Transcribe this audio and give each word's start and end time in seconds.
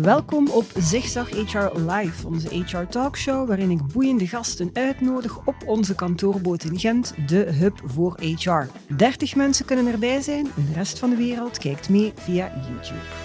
Welkom 0.00 0.48
op 0.50 0.64
Zigzag 0.78 1.30
HR 1.30 1.78
Live, 1.90 2.26
onze 2.26 2.48
HR 2.48 2.86
talkshow 2.88 3.48
waarin 3.48 3.70
ik 3.70 3.86
boeiende 3.92 4.26
gasten 4.26 4.70
uitnodig 4.72 5.46
op 5.46 5.54
onze 5.66 5.94
kantoorboot 5.94 6.64
in 6.64 6.78
Gent, 6.78 7.14
de 7.26 7.36
hub 7.36 7.80
voor 7.84 8.20
HR. 8.20 8.66
30 8.96 9.34
mensen 9.34 9.64
kunnen 9.64 9.86
erbij 9.86 10.20
zijn 10.20 10.44
de 10.44 10.72
rest 10.74 10.98
van 10.98 11.10
de 11.10 11.16
wereld 11.16 11.58
kijkt 11.58 11.88
mee 11.88 12.12
via 12.16 12.52
YouTube. 12.68 13.23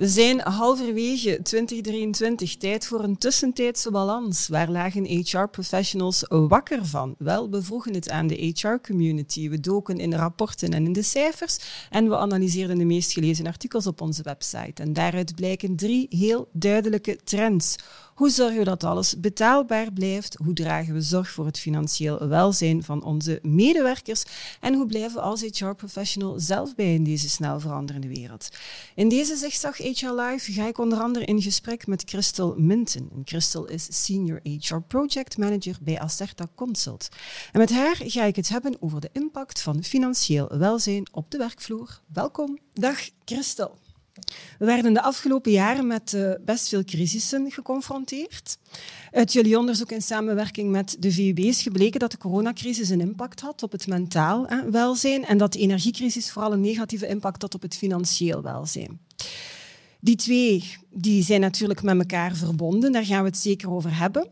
We 0.00 0.08
zijn 0.08 0.40
halverwege 0.40 1.42
2023, 1.42 2.56
tijd 2.56 2.86
voor 2.86 3.04
een 3.04 3.18
tussentijdse 3.18 3.90
balans. 3.90 4.48
Waar 4.48 4.70
lagen 4.70 5.04
HR-professionals 5.04 6.24
wakker 6.28 6.86
van? 6.86 7.14
Wel, 7.18 7.50
we 7.50 7.62
vroegen 7.62 7.94
het 7.94 8.10
aan 8.10 8.26
de 8.26 8.52
HR-community. 8.54 9.48
We 9.48 9.60
doken 9.60 9.98
in 9.98 10.10
de 10.10 10.16
rapporten 10.16 10.72
en 10.72 10.84
in 10.84 10.92
de 10.92 11.02
cijfers 11.02 11.58
en 11.90 12.08
we 12.08 12.16
analyseerden 12.16 12.78
de 12.78 12.84
meest 12.84 13.12
gelezen 13.12 13.46
artikels 13.46 13.86
op 13.86 14.00
onze 14.00 14.22
website. 14.22 14.82
En 14.82 14.92
daaruit 14.92 15.34
blijken 15.34 15.76
drie 15.76 16.06
heel 16.10 16.48
duidelijke 16.52 17.18
trends. 17.24 17.76
Hoe 18.20 18.30
zorgen 18.30 18.58
we 18.58 18.64
dat 18.64 18.84
alles 18.84 19.20
betaalbaar 19.20 19.92
blijft? 19.92 20.36
Hoe 20.44 20.52
dragen 20.52 20.94
we 20.94 21.00
zorg 21.00 21.30
voor 21.30 21.46
het 21.46 21.58
financieel 21.58 22.28
welzijn 22.28 22.82
van 22.82 23.02
onze 23.02 23.38
medewerkers? 23.42 24.24
En 24.60 24.74
hoe 24.74 24.86
blijven 24.86 25.14
we 25.14 25.20
als 25.20 25.40
HR-professional 25.40 26.40
zelf 26.40 26.74
bij 26.74 26.94
in 26.94 27.04
deze 27.04 27.28
snel 27.28 27.60
veranderende 27.60 28.08
wereld? 28.08 28.48
In 28.94 29.08
deze 29.08 29.36
zigzag 29.36 29.76
HR 29.76 30.12
Live 30.12 30.52
ga 30.52 30.66
ik 30.66 30.78
onder 30.78 30.98
andere 30.98 31.24
in 31.24 31.42
gesprek 31.42 31.86
met 31.86 32.02
Christel 32.06 32.54
Minton. 32.56 33.10
En 33.14 33.22
Christel 33.24 33.66
is 33.66 34.04
Senior 34.04 34.40
HR 34.42 34.80
Project 34.88 35.38
Manager 35.38 35.76
bij 35.80 35.98
Acerta 36.00 36.46
Consult. 36.54 37.08
En 37.52 37.58
met 37.58 37.70
haar 37.70 37.96
ga 37.98 38.24
ik 38.24 38.36
het 38.36 38.48
hebben 38.48 38.76
over 38.80 39.00
de 39.00 39.10
impact 39.12 39.60
van 39.60 39.84
financieel 39.84 40.48
welzijn 40.58 41.08
op 41.12 41.30
de 41.30 41.38
werkvloer. 41.38 42.00
Welkom. 42.12 42.58
Dag 42.72 43.10
Christel. 43.24 43.78
We 44.58 44.64
werden 44.64 44.92
de 44.92 45.02
afgelopen 45.02 45.52
jaren 45.52 45.86
met 45.86 46.12
uh, 46.12 46.32
best 46.44 46.68
veel 46.68 46.84
crisissen 46.84 47.50
geconfronteerd. 47.50 48.58
Uit 49.12 49.32
jullie 49.32 49.58
onderzoek 49.58 49.90
in 49.90 50.02
samenwerking 50.02 50.70
met 50.70 50.96
de 50.98 51.12
VUB 51.12 51.38
is 51.38 51.62
gebleken 51.62 52.00
dat 52.00 52.10
de 52.10 52.18
coronacrisis 52.18 52.88
een 52.88 53.00
impact 53.00 53.40
had 53.40 53.62
op 53.62 53.72
het 53.72 53.86
mentaal 53.86 54.48
welzijn 54.70 55.24
en 55.24 55.38
dat 55.38 55.52
de 55.52 55.58
energiecrisis 55.58 56.30
vooral 56.30 56.52
een 56.52 56.60
negatieve 56.60 57.06
impact 57.06 57.42
had 57.42 57.54
op 57.54 57.62
het 57.62 57.76
financieel 57.76 58.42
welzijn. 58.42 59.00
Die 60.00 60.16
twee 60.16 60.76
die 60.90 61.22
zijn 61.22 61.40
natuurlijk 61.40 61.82
met 61.82 61.98
elkaar 61.98 62.36
verbonden, 62.36 62.92
daar 62.92 63.04
gaan 63.04 63.22
we 63.22 63.28
het 63.28 63.38
zeker 63.38 63.70
over 63.70 63.96
hebben. 63.96 64.28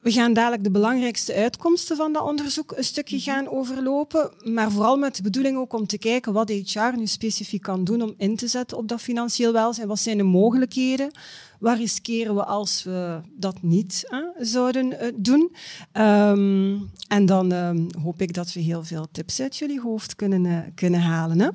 We 0.00 0.12
gaan 0.12 0.32
dadelijk 0.32 0.64
de 0.64 0.70
belangrijkste 0.70 1.34
uitkomsten 1.34 1.96
van 1.96 2.12
dat 2.12 2.22
onderzoek 2.22 2.72
een 2.76 2.84
stukje 2.84 3.16
mhm. 3.16 3.24
gaan 3.24 3.48
overlopen, 3.48 4.30
maar 4.44 4.70
vooral 4.70 4.96
met 4.96 5.16
de 5.16 5.22
bedoeling 5.22 5.56
ook 5.56 5.72
om 5.72 5.86
te 5.86 5.98
kijken 5.98 6.32
wat 6.32 6.48
HR 6.48 6.96
nu 6.96 7.06
specifiek 7.06 7.62
kan 7.62 7.84
doen 7.84 8.02
om 8.02 8.14
in 8.16 8.36
te 8.36 8.48
zetten 8.48 8.76
op 8.76 8.88
dat 8.88 9.00
financieel 9.00 9.52
welzijn. 9.52 9.88
Wat 9.88 9.98
zijn 9.98 10.16
de 10.16 10.22
mogelijkheden? 10.22 11.10
Waar 11.58 11.76
riskeren 11.76 12.34
we 12.34 12.44
als 12.44 12.82
we 12.82 13.20
dat 13.32 13.62
niet 13.62 14.04
hè, 14.06 14.44
zouden 14.44 14.86
uh, 14.86 15.08
doen? 15.14 15.52
Um, 15.92 16.90
en 17.08 17.26
dan 17.26 17.52
um, 17.52 17.86
hoop 18.02 18.20
ik 18.20 18.34
dat 18.34 18.52
we 18.52 18.60
heel 18.60 18.84
veel 18.84 19.06
tips 19.12 19.40
uit 19.40 19.56
jullie 19.56 19.80
hoofd 19.80 20.16
kunnen, 20.16 20.44
uh, 20.44 20.58
kunnen 20.74 21.00
halen. 21.00 21.40
Hè? 21.40 21.48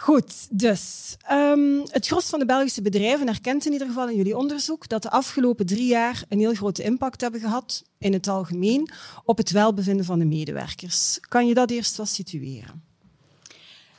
Goed, 0.00 0.46
dus 0.50 1.16
um, 1.32 1.82
het 1.90 2.06
gros 2.06 2.28
van 2.28 2.38
de 2.38 2.44
Belgische 2.44 2.82
bedrijven 2.82 3.26
herkent 3.26 3.66
in 3.66 3.72
ieder 3.72 3.86
geval 3.86 4.08
in 4.08 4.16
jullie 4.16 4.36
onderzoek 4.36 4.88
dat 4.88 5.02
de 5.02 5.10
afgelopen 5.10 5.66
drie 5.66 5.86
jaar 5.86 6.24
een 6.28 6.38
heel 6.38 6.54
grote 6.54 6.82
impact 6.82 7.20
hebben 7.20 7.40
gehad 7.40 7.84
in 7.98 8.12
het 8.12 8.28
algemeen 8.28 8.90
op 9.24 9.36
het 9.36 9.50
welbevinden 9.50 10.04
van 10.04 10.18
de 10.18 10.24
medewerkers. 10.24 11.18
Kan 11.20 11.46
je 11.46 11.54
dat 11.54 11.70
eerst 11.70 11.96
wat 11.96 12.08
situeren? 12.08 12.87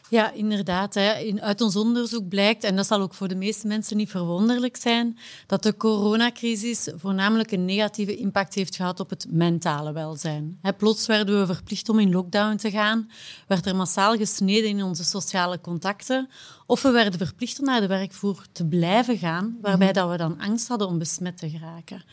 Ja, 0.10 0.32
inderdaad. 0.32 0.94
Hè. 0.94 1.34
Uit 1.42 1.62
ons 1.62 1.76
onderzoek 1.76 2.28
blijkt, 2.28 2.64
en 2.64 2.76
dat 2.76 2.88
zal 2.88 3.02
ook 3.02 3.14
voor 3.14 3.28
de 3.28 3.36
meeste 3.36 3.68
mensen 3.68 3.98
niet 3.98 4.10
verwonderlijk 4.10 4.78
zijn, 4.78 5.18
dat 5.48 5.64
de 5.64 5.78
coronacrisis 5.78 6.90
voornamelijk 6.96 7.52
een 7.52 7.66
negatieve 7.66 8.16
impact 8.16 8.56
heeft 8.56 8.76
gehad 8.76 9.00
op 9.00 9.10
het 9.10 9.26
mentale 9.30 9.94
welzijn. 9.94 10.60
Plots 10.78 11.06
werden 11.06 11.40
we 11.40 11.54
verplicht 11.54 11.90
om 11.90 12.00
in 12.00 12.12
lockdown 12.12 12.56
te 12.56 12.72
gaan, 12.72 13.10
werd 13.48 13.66
er 13.66 13.76
massaal 13.76 14.18
gesneden 14.18 14.70
in 14.70 14.84
onze 14.84 15.04
sociale 15.04 15.62
contacten, 15.62 16.30
of 16.70 16.82
we 16.82 16.92
werden 16.92 17.20
verplicht 17.20 17.60
om 17.60 17.66
naar 17.66 17.82
de 17.82 17.88
werkvloer 17.88 18.46
te 18.52 18.66
blijven 18.66 19.18
gaan, 19.18 19.58
waarbij 19.62 19.88
mhm. 19.88 19.96
dat 19.96 20.10
we 20.10 20.18
dan 20.18 20.40
angst 20.40 20.68
hadden 20.68 20.88
om 20.88 20.98
besmet 20.98 21.38
te 21.38 21.50
geraken. 21.50 22.04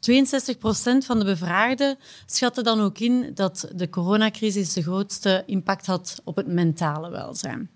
62 0.00 0.58
procent 0.58 1.04
van 1.04 1.18
de 1.18 1.24
bevraagden 1.24 1.98
schatten 2.26 2.64
dan 2.64 2.80
ook 2.80 2.98
in 2.98 3.30
dat 3.34 3.68
de 3.74 3.88
coronacrisis 3.88 4.72
de 4.72 4.82
grootste 4.82 5.42
impact 5.46 5.86
had 5.86 6.20
op 6.24 6.36
het 6.36 6.46
mentale 6.46 7.10
welzijn. 7.10 7.70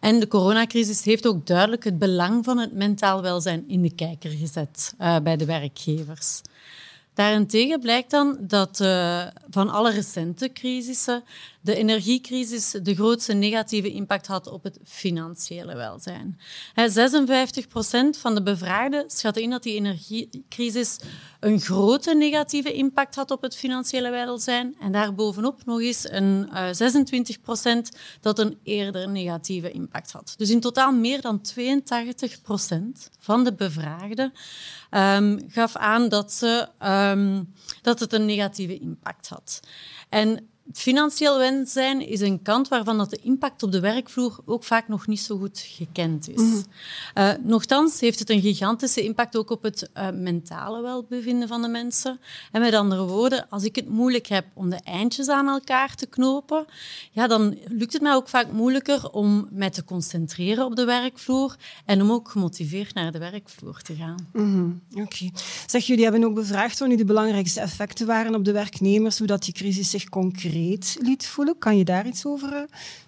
En 0.00 0.20
de 0.20 0.28
coronacrisis 0.28 1.04
heeft 1.04 1.26
ook 1.26 1.46
duidelijk 1.46 1.84
het 1.84 1.98
belang 1.98 2.44
van 2.44 2.58
het 2.58 2.72
mentaal 2.72 3.22
welzijn 3.22 3.68
in 3.68 3.82
de 3.82 3.94
kijker 3.94 4.30
gezet 4.30 4.94
uh, 5.00 5.18
bij 5.18 5.36
de 5.36 5.44
werkgevers. 5.44 6.40
Daarentegen 7.16 7.80
blijkt 7.80 8.10
dan 8.10 8.38
dat 8.40 8.80
uh, 8.80 9.26
van 9.50 9.70
alle 9.70 9.90
recente 9.90 10.52
crisissen 10.52 11.24
de 11.66 11.74
energiecrisis 11.74 12.70
de 12.82 12.94
grootste 12.94 13.32
negatieve 13.32 13.92
impact 13.92 14.26
had 14.26 14.46
op 14.46 14.62
het 14.62 14.78
financiële 14.84 15.74
welzijn. 15.74 16.38
56 16.74 17.68
procent 17.68 18.16
van 18.16 18.34
de 18.34 18.42
bevraagden 18.42 19.10
schatten 19.10 19.42
in 19.42 19.50
dat 19.50 19.62
die 19.62 19.74
energiecrisis 19.74 20.96
een 21.40 21.60
grote 21.60 22.14
negatieve 22.14 22.72
impact 22.72 23.14
had 23.14 23.30
op 23.30 23.42
het 23.42 23.56
financiële 23.56 24.10
welzijn. 24.10 24.76
En 24.80 24.92
daarbovenop 24.92 25.64
nog 25.64 25.80
eens 25.80 26.10
een 26.10 26.48
26 26.72 27.40
procent 27.40 27.90
dat 28.20 28.38
een 28.38 28.58
eerder 28.62 29.08
negatieve 29.08 29.70
impact 29.70 30.12
had. 30.12 30.34
Dus 30.36 30.50
in 30.50 30.60
totaal 30.60 30.92
meer 30.92 31.20
dan 31.20 31.40
82 31.40 32.40
procent 32.42 33.10
van 33.18 33.44
de 33.44 33.54
bevraagden 33.54 34.32
um, 34.90 35.40
gaf 35.48 35.76
aan 35.76 36.08
dat, 36.08 36.32
ze, 36.32 36.68
um, 36.84 37.52
dat 37.82 38.00
het 38.00 38.12
een 38.12 38.24
negatieve 38.24 38.78
impact 38.78 39.28
had. 39.28 39.60
En 40.08 40.48
Financieel 40.72 41.38
welzijn 41.38 42.08
is 42.08 42.20
een 42.20 42.42
kant 42.42 42.68
waarvan 42.68 42.98
dat 42.98 43.10
de 43.10 43.18
impact 43.22 43.62
op 43.62 43.72
de 43.72 43.80
werkvloer 43.80 44.38
ook 44.44 44.64
vaak 44.64 44.88
nog 44.88 45.06
niet 45.06 45.20
zo 45.20 45.38
goed 45.38 45.58
gekend 45.58 46.28
is. 46.28 46.40
Mm 46.40 46.64
uh, 47.14 47.30
nochtans 47.42 48.00
heeft 48.00 48.18
het 48.18 48.30
een 48.30 48.40
gigantische 48.40 49.02
impact 49.02 49.36
ook 49.36 49.50
op 49.50 49.62
het 49.62 49.90
uh, 49.94 50.10
mentale 50.10 50.82
welbevinden 50.82 51.48
van 51.48 51.62
de 51.62 51.68
mensen. 51.68 52.20
En 52.52 52.60
met 52.60 52.74
andere 52.74 53.06
woorden, 53.06 53.46
als 53.48 53.64
ik 53.64 53.76
het 53.76 53.88
moeilijk 53.88 54.26
heb 54.26 54.46
om 54.54 54.70
de 54.70 54.80
eindjes 54.84 55.28
aan 55.28 55.48
elkaar 55.48 55.94
te 55.94 56.06
knopen, 56.06 56.64
ja, 57.10 57.26
dan 57.26 57.58
lukt 57.68 57.92
het 57.92 58.02
mij 58.02 58.14
ook 58.14 58.28
vaak 58.28 58.52
moeilijker 58.52 59.10
om 59.10 59.48
mij 59.50 59.70
te 59.70 59.84
concentreren 59.84 60.64
op 60.64 60.76
de 60.76 60.84
werkvloer 60.84 61.56
en 61.84 62.02
om 62.02 62.10
ook 62.10 62.28
gemotiveerd 62.28 62.94
naar 62.94 63.12
de 63.12 63.18
werkvloer 63.18 63.80
te 63.80 63.94
gaan. 63.94 64.28
Mm 64.32 64.80
Oké. 64.94 65.30
Zeg, 65.66 65.86
jullie 65.86 66.04
hebben 66.04 66.24
ook 66.24 66.34
bevraagd 66.34 66.78
wat 66.78 66.88
nu 66.88 66.96
de 66.96 67.04
belangrijkste 67.04 67.60
effecten 67.60 68.06
waren 68.06 68.34
op 68.34 68.44
de 68.44 68.52
werknemers, 68.52 69.18
hoe 69.18 69.26
dat 69.26 69.44
die 69.44 69.54
crisis 69.54 69.90
zich 69.90 70.08
concreet 70.08 70.55
liet 71.00 71.26
voelen. 71.26 71.58
Kan 71.58 71.76
je 71.76 71.84
daar 71.84 72.06
iets 72.06 72.26
over 72.26 72.52
uh, 72.52 72.60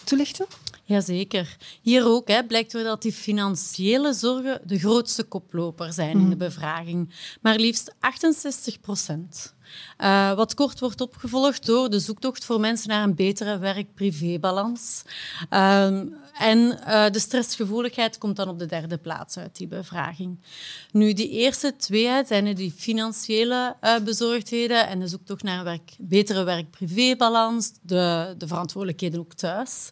toelichten? 0.04 0.47
Jazeker. 0.84 1.56
Hier 1.82 2.06
ook 2.06 2.28
hè, 2.28 2.44
blijkt 2.44 2.72
weer 2.72 2.84
dat 2.84 3.03
die 3.03 3.12
financiële 3.12 4.12
zorgen 4.12 4.60
de 4.64 4.78
grootste 4.78 5.25
koploper 5.25 5.92
zijn 5.92 6.10
in 6.10 6.19
de 6.19 6.25
mhm. 6.25 6.38
bevraging. 6.38 7.14
Maar 7.41 7.56
liefst 7.56 7.94
68 8.00 8.81
procent. 8.81 9.54
Uh, 9.99 10.33
wat 10.34 10.55
kort 10.55 10.81
wordt 10.81 11.01
opgevolgd 11.01 11.67
door 11.67 11.91
de 11.91 11.99
zoektocht 11.99 12.45
voor 12.45 12.61
mensen 12.61 12.89
naar 12.89 13.03
een 13.03 13.15
betere 13.15 13.59
werk-privé-balans. 13.59 15.03
Uh, 15.51 15.87
en 16.39 16.59
uh, 16.59 17.11
de 17.11 17.19
stressgevoeligheid 17.19 18.19
komt 18.19 18.37
dan 18.37 18.49
op 18.49 18.59
de 18.59 18.67
derde 18.67 18.99
plaats 18.99 19.37
uit 19.37 19.56
die 19.56 19.67
bevraging. 19.67 20.39
Nu, 20.93 21.12
die 21.12 21.29
eerste 21.29 21.77
twee 21.77 22.25
zijn 22.27 22.55
die 22.55 22.73
financiële 22.77 23.77
uh, 23.81 23.99
bezorgdheden 23.99 24.89
en 24.89 24.99
de 25.01 25.09
zoektocht 25.09 25.43
naar 25.43 25.59
een 25.59 25.65
werk, 25.65 25.97
betere 25.99 26.45
werk-privé-balans, 26.45 27.73
de, 27.83 28.35
de 28.39 28.47
verantwoordelijkheden 28.47 29.21
ook 29.21 29.35
thuis. 29.35 29.91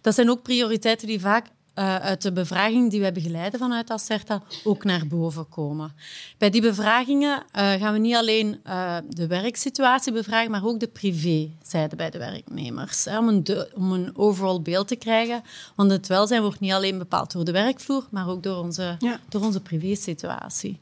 Dat 0.00 0.14
zijn 0.14 0.30
ook 0.30 0.42
prioriteiten 0.42 1.06
die 1.06 1.20
vaak 1.20 1.46
uh, 1.74 1.96
uit 1.96 2.22
de 2.22 2.32
bevraging 2.32 2.90
die 2.90 2.98
we 2.98 3.04
hebben 3.04 3.22
geleid 3.22 3.56
vanuit 3.56 3.90
Acerta 3.90 4.42
ook 4.64 4.84
naar 4.84 5.06
boven 5.06 5.48
komen. 5.48 5.92
Bij 6.38 6.50
die 6.50 6.60
bevragingen 6.60 7.38
uh, 7.38 7.72
gaan 7.72 7.92
we 7.92 7.98
niet 7.98 8.14
alleen 8.14 8.60
uh, 8.66 8.96
de 9.08 9.26
werksituatie 9.26 10.12
bevragen, 10.12 10.50
maar 10.50 10.64
ook 10.64 10.80
de 10.80 10.88
privézijde 10.88 11.96
bij 11.96 12.10
de 12.10 12.18
werknemers. 12.18 13.04
Hè, 13.04 13.18
om, 13.18 13.28
een 13.28 13.44
de, 13.44 13.70
om 13.74 13.92
een 13.92 14.16
overall 14.16 14.60
beeld 14.60 14.88
te 14.88 14.96
krijgen. 14.96 15.42
Want 15.74 15.90
het 15.90 16.06
welzijn 16.06 16.42
wordt 16.42 16.60
niet 16.60 16.72
alleen 16.72 16.98
bepaald 16.98 17.32
door 17.32 17.44
de 17.44 17.52
werkvloer, 17.52 18.06
maar 18.10 18.28
ook 18.28 18.42
door 18.42 18.56
onze, 18.56 18.96
ja. 18.98 19.20
door 19.28 19.42
onze 19.42 19.60
privésituatie. 19.60 20.78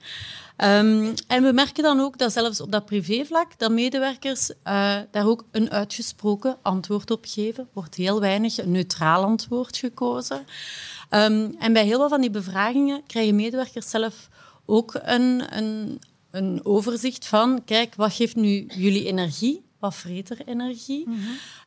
Um, 0.63 1.15
en 1.27 1.43
we 1.43 1.53
merken 1.53 1.83
dan 1.83 2.01
ook 2.01 2.19
dat 2.19 2.33
zelfs 2.33 2.61
op 2.61 2.73
dat 2.73 2.85
privévlak, 2.85 3.59
dat 3.59 3.71
medewerkers 3.71 4.51
uh, 4.51 4.55
daar 5.11 5.27
ook 5.27 5.45
een 5.51 5.71
uitgesproken 5.71 6.57
antwoord 6.63 7.11
op 7.11 7.25
geven. 7.29 7.69
wordt 7.73 7.95
heel 7.95 8.21
weinig 8.21 8.59
een 8.59 8.71
neutraal 8.71 9.25
antwoord 9.25 9.77
gekozen. 9.77 10.47
Um, 11.11 11.55
en 11.59 11.73
bij 11.73 11.85
heel 11.85 11.99
veel 11.99 12.09
van 12.09 12.21
die 12.21 12.31
bevragingen 12.31 13.03
krijgen 13.07 13.35
medewerkers 13.35 13.91
zelf 13.91 14.29
ook 14.67 15.01
een, 15.03 15.57
een, 15.57 16.01
een 16.31 16.61
overzicht 16.65 17.27
van, 17.27 17.65
kijk, 17.65 17.95
wat 17.95 18.13
geeft 18.13 18.37
nu 18.37 18.67
jullie 18.69 19.07
energie? 19.07 19.65
Wat 19.79 19.95
vreet 19.95 20.31
er 20.31 20.47
energie? 20.47 21.09
Mm 21.09 21.19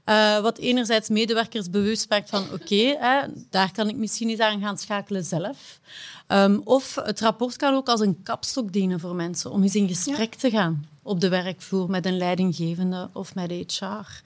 Uh, 0.06 0.40
wat 0.40 0.58
enerzijds 0.58 1.10
medewerkers 1.10 1.70
bewust 1.70 2.10
maakt 2.10 2.30
van 2.30 2.44
oké, 2.54 2.98
daar 3.50 3.72
kan 3.72 3.90
ik 3.90 3.96
misschien 3.96 4.30
eens 4.30 4.40
aan 4.40 4.62
gaan 4.62 4.78
schakelen 4.78 5.24
zelf. 5.24 5.80
Um, 6.28 6.62
of 6.64 6.96
het 6.96 7.20
rapport 7.20 7.56
kan 7.56 7.74
ook 7.74 7.88
als 7.88 8.00
een 8.00 8.24
kapstok 8.24 8.74
dienen 8.74 9.00
voor 9.00 9.16
mensen 9.16 9.52
om 9.52 9.64
eens 9.64 9.76
in 9.76 9.88
gesprek 9.88 10.36
te 10.36 10.50
gaan 10.50 10.88
op 11.04 11.20
de 11.20 11.30
werkvloer 11.30 11.90
met 11.90 12.06
een 12.06 12.18
leidinggevende 12.18 13.10
of 13.14 13.36
met 13.36 13.52
HR. 13.52 14.22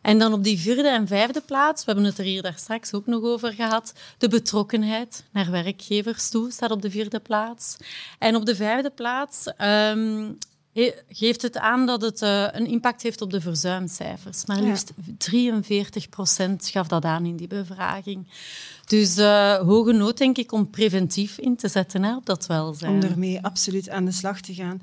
En 0.00 0.18
dan 0.18 0.32
op 0.32 0.44
die 0.44 0.58
vierde 0.58 0.88
en 0.88 1.06
vijfde 1.06 1.40
plaats, 1.40 1.84
we 1.84 1.92
hebben 1.92 2.10
het 2.10 2.18
er 2.18 2.24
hier 2.24 2.42
daar 2.42 2.56
straks 2.56 2.94
ook 2.94 3.06
nog 3.06 3.22
over 3.22 3.52
gehad, 3.52 3.92
de 4.18 4.28
betrokkenheid 4.28 5.24
naar 5.30 5.50
werkgevers 5.50 6.28
toe 6.28 6.50
staat 6.50 6.70
op 6.70 6.82
de 6.82 6.90
vierde 6.90 7.20
plaats. 7.20 7.76
En 8.18 8.36
op 8.36 8.46
de 8.46 8.56
vijfde 8.56 8.90
plaats 8.90 9.46
um, 9.60 10.38
geeft 11.08 11.42
het 11.42 11.58
aan 11.58 11.86
dat 11.86 12.02
het 12.02 12.22
uh, 12.22 12.46
een 12.50 12.66
impact 12.66 13.02
heeft 13.02 13.20
op 13.20 13.30
de 13.30 13.40
verzuimcijfers. 13.40 14.44
Maar 14.44 14.60
liefst 14.60 14.92
43 15.18 16.08
procent 16.08 16.68
gaf 16.68 16.88
dat 16.88 17.04
aan 17.04 17.26
in 17.26 17.36
die 17.36 17.46
bevraging. 17.46 18.26
Dus 18.88 19.18
uh, 19.18 19.54
hoge 19.54 19.92
nood, 19.92 20.18
denk 20.18 20.38
ik, 20.38 20.52
om 20.52 20.70
preventief 20.70 21.38
in 21.38 21.56
te 21.56 21.68
zetten 21.68 22.02
hè, 22.02 22.16
op 22.16 22.26
dat 22.26 22.46
welzijn. 22.46 22.92
Om 22.92 23.02
ermee 23.02 23.42
absoluut 23.42 23.88
aan 23.88 24.04
de 24.04 24.12
slag 24.12 24.40
te 24.40 24.54
gaan. 24.54 24.82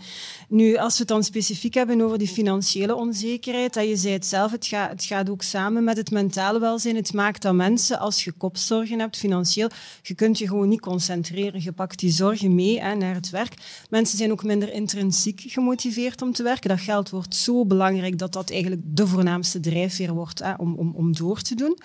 Nu, 0.49 0.75
als 0.75 0.93
we 0.93 0.99
het 0.99 1.07
dan 1.07 1.23
specifiek 1.23 1.73
hebben 1.73 2.01
over 2.01 2.17
die 2.17 2.27
financiële 2.27 2.95
onzekerheid, 2.95 3.73
dat 3.73 3.87
je 3.87 3.95
zei 3.95 4.13
het 4.13 4.25
zelf, 4.25 4.51
het 4.51 4.65
gaat, 4.65 4.89
het 4.89 5.03
gaat 5.03 5.29
ook 5.29 5.41
samen 5.41 5.83
met 5.83 5.97
het 5.97 6.11
mentale 6.11 6.59
welzijn. 6.59 6.95
Het 6.95 7.13
maakt 7.13 7.41
dat 7.41 7.53
mensen, 7.53 7.99
als 7.99 8.23
je 8.23 8.31
kopzorgen 8.31 8.99
hebt, 8.99 9.17
financieel, 9.17 9.69
je 10.01 10.13
kunt 10.13 10.37
je 10.37 10.47
gewoon 10.47 10.69
niet 10.69 10.81
concentreren. 10.81 11.63
Je 11.63 11.71
pakt 11.71 11.99
die 11.99 12.11
zorgen 12.11 12.55
mee 12.55 12.81
hè, 12.81 12.95
naar 12.95 13.15
het 13.15 13.29
werk. 13.29 13.53
Mensen 13.89 14.17
zijn 14.17 14.31
ook 14.31 14.43
minder 14.43 14.73
intrinsiek 14.73 15.43
gemotiveerd 15.47 16.21
om 16.21 16.33
te 16.33 16.43
werken. 16.43 16.69
Dat 16.69 16.79
geld 16.79 17.09
wordt 17.09 17.35
zo 17.35 17.65
belangrijk 17.65 18.17
dat 18.17 18.33
dat 18.33 18.49
eigenlijk 18.51 18.81
de 18.85 19.07
voornaamste 19.07 19.59
drijfveer 19.59 20.13
wordt 20.13 20.39
hè, 20.39 20.53
om, 20.53 20.75
om, 20.75 20.93
om 20.95 21.15
door 21.15 21.41
te 21.41 21.55
doen. 21.55 21.77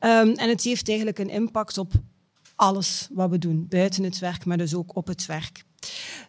Um, 0.00 0.32
en 0.34 0.48
het 0.48 0.62
heeft 0.62 0.88
eigenlijk 0.88 1.18
een 1.18 1.30
impact 1.30 1.56
op 1.78 1.92
alles 2.56 3.08
wat 3.12 3.30
we 3.30 3.38
doen, 3.38 3.66
buiten 3.68 4.04
het 4.04 4.18
werk, 4.18 4.44
maar 4.44 4.56
dus 4.56 4.74
ook 4.74 4.96
op 4.96 5.06
het 5.06 5.26
werk. 5.26 5.66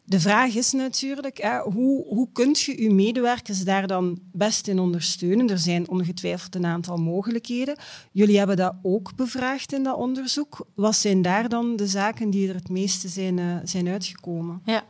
De 0.04 0.20
vraag 0.20 0.56
is 0.56 0.72
natuurlijk, 0.72 1.38
hè, 1.38 1.60
hoe, 1.60 2.08
hoe 2.08 2.30
kun 2.32 2.56
je 2.60 2.82
je 2.82 2.90
medewerkers 2.92 3.64
daar 3.64 3.88
dan 3.88 4.20
best 4.32 4.68
in 4.68 4.80
ondersteunen? 4.80 5.50
Er 5.50 5.58
zijn 5.58 5.90
ongetwijfeld 5.90 6.56
een 6.56 6.66
aantal 6.66 6.98
mogelijkheden. 6.98 7.78
Jullie 8.12 8.38
hebben 8.38 8.56
dat 8.56 8.76
ook 8.82 9.16
bevraagd 9.16 9.74
in 9.74 9.84
dat 9.84 9.98
onderzoek. 9.98 10.68
Wat 10.76 10.96
zijn 10.96 11.22
daar 11.22 11.50
dan 11.50 11.76
de 11.76 11.88
zaken 11.88 12.30
die 12.30 12.50
er 12.50 12.56
het 12.56 12.70
meeste 12.70 13.08
zijn, 13.08 13.38
uh, 13.38 13.56
zijn 13.64 13.88
uitgekomen? 13.88 14.62
Ja, 14.66 14.84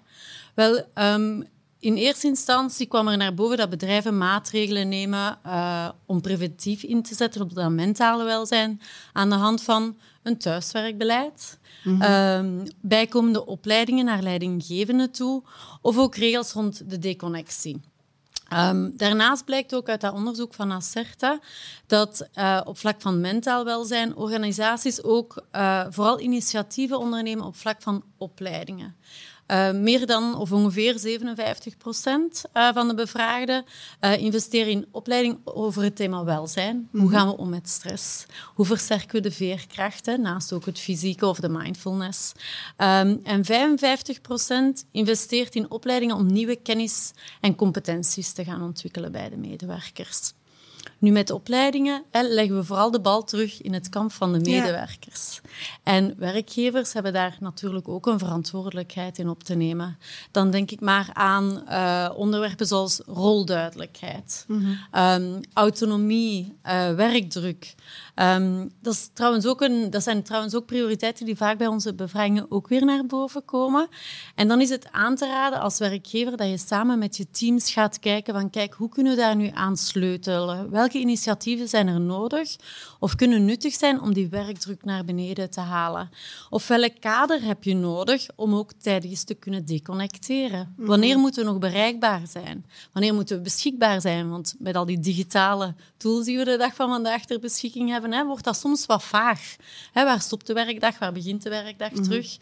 wel, 0.56 0.83
um, 0.95 1.44
in 1.79 1.95
eerste 1.95 2.27
instantie 2.27 2.87
kwam 2.87 3.07
er 3.07 3.17
naar 3.17 3.33
boven 3.33 3.57
dat 3.57 3.69
bedrijven 3.69 4.17
maatregelen 4.17 4.89
nemen 4.89 5.39
uh, 5.45 5.89
om 6.05 6.21
preventief 6.21 6.83
in 6.83 7.03
te 7.03 7.15
zetten 7.15 7.41
op 7.41 7.53
dat 7.53 7.71
mentale 7.71 8.23
welzijn 8.23 8.81
aan 9.13 9.29
de 9.29 9.35
hand 9.35 9.63
van 9.63 9.97
een 10.23 10.37
thuiswerkbeleid, 10.37 11.59
mm 11.83 12.01
-hmm. 12.01 12.63
bijkomende 12.81 13.45
opleidingen 13.45 14.05
naar 14.05 14.21
leidinggevenden 14.21 15.11
toe 15.11 15.43
of 15.81 15.97
ook 15.97 16.15
regels 16.15 16.51
rond 16.51 16.89
de 16.89 16.99
deconnectie. 16.99 17.81
Um, 18.53 18.97
daarnaast 18.97 19.45
blijkt 19.45 19.75
ook 19.75 19.89
uit 19.89 20.01
dat 20.01 20.13
onderzoek 20.13 20.53
van 20.53 20.71
Acerta 20.71 21.39
dat 21.87 22.27
uh, 22.35 22.61
op 22.63 22.77
vlak 22.77 23.01
van 23.01 23.21
mentaal 23.21 23.65
welzijn 23.65 24.15
organisaties 24.15 25.03
ook 25.03 25.43
uh, 25.55 25.85
vooral 25.89 26.19
initiatieven 26.19 26.99
ondernemen 26.99 27.45
op 27.45 27.55
vlak 27.55 27.81
van 27.81 28.03
opleidingen. 28.17 28.95
Uh, 29.51 29.71
meer 29.71 30.05
dan 30.05 30.35
of 30.35 30.51
ongeveer 30.51 30.99
57 30.99 31.77
procent 31.77 32.43
uh, 32.53 32.73
van 32.73 32.87
de 32.87 32.93
bevraagden 32.93 33.65
uh, 34.01 34.17
investeren 34.17 34.71
in 34.71 34.87
opleiding 34.91 35.39
over 35.43 35.83
het 35.83 35.95
thema 35.95 36.23
welzijn. 36.23 36.87
Hoe 36.91 37.01
mhm. 37.01 37.13
gaan 37.13 37.27
we 37.27 37.37
om 37.37 37.49
met 37.49 37.69
stress? 37.69 38.25
Hoe 38.55 38.65
versterken 38.65 39.15
we 39.15 39.21
de 39.21 39.31
veerkrachten, 39.31 40.21
naast 40.21 40.53
ook 40.53 40.65
het 40.65 40.79
fysieke 40.79 41.25
of 41.25 41.39
de 41.39 41.49
mindfulness? 41.49 42.31
Um, 42.77 43.19
en 43.23 43.45
55 43.45 44.21
procent 44.21 44.85
investeert 44.91 45.55
in 45.55 45.71
opleidingen 45.71 46.15
om 46.15 46.25
nieuwe 46.25 46.55
kennis 46.55 47.11
en 47.41 47.55
competenties 47.55 48.31
te 48.31 48.43
gaan 48.43 48.61
ontwikkelen 48.61 49.11
bij 49.11 49.29
de 49.29 49.37
medewerkers. 49.37 50.33
Nu, 50.99 51.11
met 51.11 51.31
opleidingen 51.31 52.03
leggen 52.11 52.55
we 52.55 52.63
vooral 52.63 52.91
de 52.91 53.01
bal 53.01 53.23
terug 53.23 53.61
in 53.61 53.73
het 53.73 53.89
kamp 53.89 54.11
van 54.11 54.33
de 54.33 54.39
medewerkers. 54.39 55.41
En 55.83 56.13
werkgevers 56.17 56.93
hebben 56.93 57.13
daar 57.13 57.37
natuurlijk 57.39 57.87
ook 57.87 58.05
een 58.05 58.19
verantwoordelijkheid 58.19 59.17
in 59.17 59.29
op 59.29 59.43
te 59.43 59.55
nemen. 59.55 59.97
Dan 60.31 60.51
denk 60.51 60.71
ik 60.71 60.79
maar 60.79 61.09
aan 61.13 61.63
uh, 61.67 62.09
onderwerpen 62.15 62.67
zoals 62.67 63.01
rolduidelijkheid, 63.05 64.45
mm 64.47 64.61
-hmm. 64.91 65.03
um, 65.03 65.41
autonomie, 65.53 66.57
uh, 66.65 66.93
werkdruk. 66.93 67.75
Um, 68.15 68.71
dat, 68.81 68.93
is 68.93 69.09
trouwens 69.13 69.45
ook 69.45 69.61
een, 69.61 69.89
dat 69.89 70.03
zijn 70.03 70.23
trouwens 70.23 70.55
ook 70.55 70.65
prioriteiten 70.65 71.25
die 71.25 71.35
vaak 71.35 71.57
bij 71.57 71.67
onze 71.67 71.93
bevragingen 71.93 72.45
ook 72.49 72.67
weer 72.67 72.85
naar 72.85 73.05
boven 73.05 73.45
komen. 73.45 73.87
En 74.35 74.47
dan 74.47 74.61
is 74.61 74.69
het 74.69 74.87
aan 74.91 75.15
te 75.15 75.27
raden 75.27 75.59
als 75.59 75.77
werkgever 75.77 76.37
dat 76.37 76.49
je 76.49 76.57
samen 76.57 76.99
met 76.99 77.17
je 77.17 77.31
teams 77.31 77.71
gaat 77.71 77.99
kijken 77.99 78.33
van 78.33 78.49
kijk, 78.49 78.73
hoe 78.73 78.89
kunnen 78.89 79.15
we 79.15 79.21
daar 79.21 79.35
nu 79.35 79.49
aan 79.53 79.77
sleutelen? 79.77 80.69
Welke 80.69 80.88
initiatieven 80.97 81.69
zijn 81.69 81.88
er 81.88 82.00
nodig 82.00 82.56
of 83.00 83.15
kunnen 83.15 83.45
nuttig 83.45 83.74
zijn 83.74 84.01
om 84.01 84.13
die 84.13 84.27
werkdruk 84.27 84.83
naar 84.83 85.06
beneden 85.06 85.50
te 85.50 85.59
halen? 85.59 86.09
Of 86.50 86.68
welk 86.68 87.00
kader 87.00 87.41
heb 87.41 87.63
je 87.63 87.75
nodig 87.75 88.27
om 88.36 88.56
ook 88.56 88.71
tijdens 88.74 89.24
te 89.24 89.33
kunnen 89.33 89.65
deconnecteren? 89.65 90.74
Mhm. 90.77 90.88
Wanneer 90.88 91.18
moeten 91.18 91.44
we 91.44 91.50
nog 91.50 91.59
bereikbaar 91.59 92.21
zijn? 92.27 92.65
Wanneer 92.91 93.13
moeten 93.13 93.38
we 93.38 93.44
beschikbaar 93.44 94.01
zijn? 94.01 94.30
Want 94.30 94.56
met 94.59 94.75
al 94.75 94.86
die 94.86 95.00
digitale 95.00 95.75
tools 95.97 96.25
die 96.25 96.38
we 96.38 96.44
de 96.44 96.57
dag 96.57 96.75
van 96.75 96.89
vandaag 96.89 97.25
ter 97.25 97.39
beschikking 97.39 97.89
hebben, 97.89 98.12
hè, 98.12 98.25
wordt 98.25 98.44
dat 98.44 98.57
soms 98.57 98.85
wat 98.85 99.03
vaag. 99.03 99.56
Hè, 99.92 100.03
waar 100.03 100.21
stopt 100.21 100.47
de 100.47 100.53
werkdag? 100.53 101.00
Waar 101.00 101.13
begint 101.13 101.44
de 101.44 101.50
werkdag 101.50 101.92
mhm. 101.92 102.03
terug? 102.03 102.38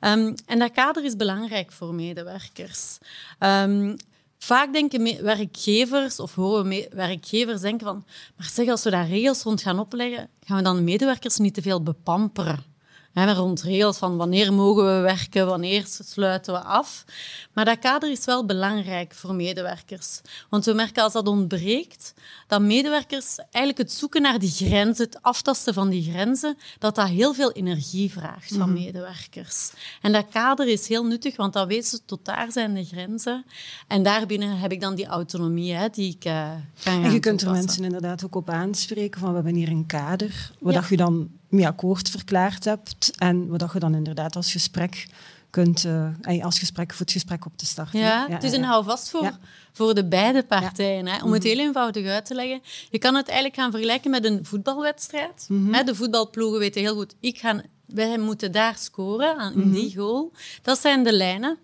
Um, 0.00 0.34
en 0.46 0.58
dat 0.58 0.72
kader 0.72 1.04
is 1.04 1.16
belangrijk 1.16 1.72
voor 1.72 1.94
medewerkers. 1.94 2.98
Um, 3.38 3.96
Vaak 4.42 4.72
denken 4.72 5.22
werkgevers 5.22 6.20
of 6.20 6.34
horen 6.34 6.86
werkgevers 6.90 7.60
denken 7.60 7.86
van, 7.86 8.04
maar 8.36 8.46
zeg, 8.46 8.68
als 8.68 8.82
we 8.82 8.90
daar 8.90 9.08
regels 9.08 9.42
rond 9.42 9.62
gaan 9.62 9.78
opleggen, 9.78 10.28
gaan 10.40 10.56
we 10.56 10.62
dan 10.62 10.76
de 10.76 10.82
medewerkers 10.82 11.38
niet 11.38 11.54
te 11.54 11.62
veel 11.62 11.82
bepamperen? 11.82 12.64
Hè, 13.12 13.32
rond 13.32 13.62
regels 13.62 13.98
van 13.98 14.16
wanneer 14.16 14.52
mogen 14.52 14.84
we 14.84 15.00
werken, 15.00 15.46
wanneer 15.46 15.84
sluiten 15.86 16.52
we 16.52 16.60
af. 16.60 17.04
Maar 17.52 17.64
dat 17.64 17.78
kader 17.78 18.10
is 18.10 18.24
wel 18.24 18.46
belangrijk 18.46 19.14
voor 19.14 19.34
medewerkers. 19.34 20.20
Want 20.48 20.64
we 20.64 20.72
merken 20.72 21.02
als 21.02 21.12
dat 21.12 21.28
ontbreekt, 21.28 22.14
dat 22.46 22.60
medewerkers 22.60 23.36
eigenlijk 23.36 23.78
het 23.78 23.92
zoeken 23.92 24.22
naar 24.22 24.38
die 24.38 24.50
grenzen, 24.50 25.04
het 25.04 25.22
aftasten 25.22 25.74
van 25.74 25.88
die 25.88 26.10
grenzen, 26.10 26.56
dat 26.78 26.94
dat 26.94 27.08
heel 27.08 27.34
veel 27.34 27.52
energie 27.52 28.10
vraagt 28.10 28.48
van 28.48 28.70
mhm. 28.70 28.72
medewerkers. 28.72 29.70
En 30.00 30.12
dat 30.12 30.28
kader 30.30 30.68
is 30.68 30.88
heel 30.88 31.04
nuttig, 31.04 31.36
want 31.36 31.52
dan 31.52 31.66
weten 31.66 31.88
ze 31.88 32.04
tot 32.04 32.24
daar 32.24 32.52
zijn 32.52 32.74
de 32.74 32.84
grenzen. 32.84 33.44
En 33.86 34.02
daarbinnen 34.02 34.58
heb 34.58 34.72
ik 34.72 34.80
dan 34.80 34.94
die 34.94 35.06
autonomie 35.06 35.74
hè, 35.74 35.88
die 35.88 36.14
ik 36.14 36.24
uh, 36.24 36.50
kan 36.84 37.04
En 37.04 37.12
je 37.12 37.20
kunt 37.20 37.42
er 37.42 37.50
mensen 37.50 37.84
inderdaad 37.84 38.24
ook 38.24 38.34
op 38.34 38.50
aanspreken 38.50 39.20
van 39.20 39.28
we 39.28 39.34
hebben 39.34 39.54
hier 39.54 39.68
een 39.68 39.86
kader, 39.86 40.52
wat 40.58 40.74
ja. 40.74 40.84
je 40.88 40.96
dan 40.96 41.30
mee 41.50 41.66
akkoord 41.66 42.10
verklaard 42.10 42.64
hebt 42.64 43.10
en 43.18 43.48
wat 43.48 43.72
je 43.72 43.78
dan 43.78 43.94
inderdaad 43.94 44.36
als 44.36 44.52
gesprek 44.52 45.06
kunt, 45.50 45.84
uh, 45.84 46.44
als 46.44 46.58
gesprek, 46.58 46.90
voor 46.90 47.00
het 47.00 47.12
gesprek 47.12 47.46
op 47.46 47.52
te 47.56 47.66
starten. 47.66 47.98
Ja, 47.98 48.26
het 48.28 48.42
is 48.42 48.52
een 48.52 48.64
houvast 48.64 49.10
voor, 49.10 49.38
voor 49.72 49.94
de 49.94 50.04
beide 50.04 50.42
partijen. 50.42 51.06
Hè. 51.06 51.24
Om 51.24 51.32
het 51.32 51.42
mhm. 51.42 51.52
heel 51.52 51.66
eenvoudig 51.66 52.06
uit 52.06 52.26
te 52.26 52.34
leggen. 52.34 52.62
Je 52.90 52.98
kan 52.98 53.14
het 53.14 53.28
eigenlijk 53.28 53.58
gaan 53.60 53.70
vergelijken 53.70 54.10
met 54.10 54.24
een 54.24 54.44
voetbalwedstrijd. 54.44 55.46
Mm 55.48 55.72
-hmm. 55.72 55.84
De 55.86 55.94
voetbalploegen 55.94 56.58
weten 56.58 56.80
heel 56.80 56.94
goed, 56.94 57.14
ik 57.20 57.38
ga, 57.38 57.62
wij 57.86 58.18
moeten 58.18 58.52
daar 58.52 58.76
scoren, 58.78 59.38
aan, 59.38 59.52
mhm. 59.56 59.70
die 59.70 59.96
goal. 59.96 60.32
Dat 60.62 60.78
zijn 60.78 61.04
de 61.04 61.12
lijnen 61.12 61.58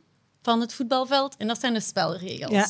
van 0.47 0.61
het 0.61 0.75
voetbalveld 0.75 1.37
en 1.37 1.47
dat 1.47 1.61
zijn 1.61 1.73
de 1.73 1.81
spelregels. 1.81 2.53
Ja. 2.53 2.67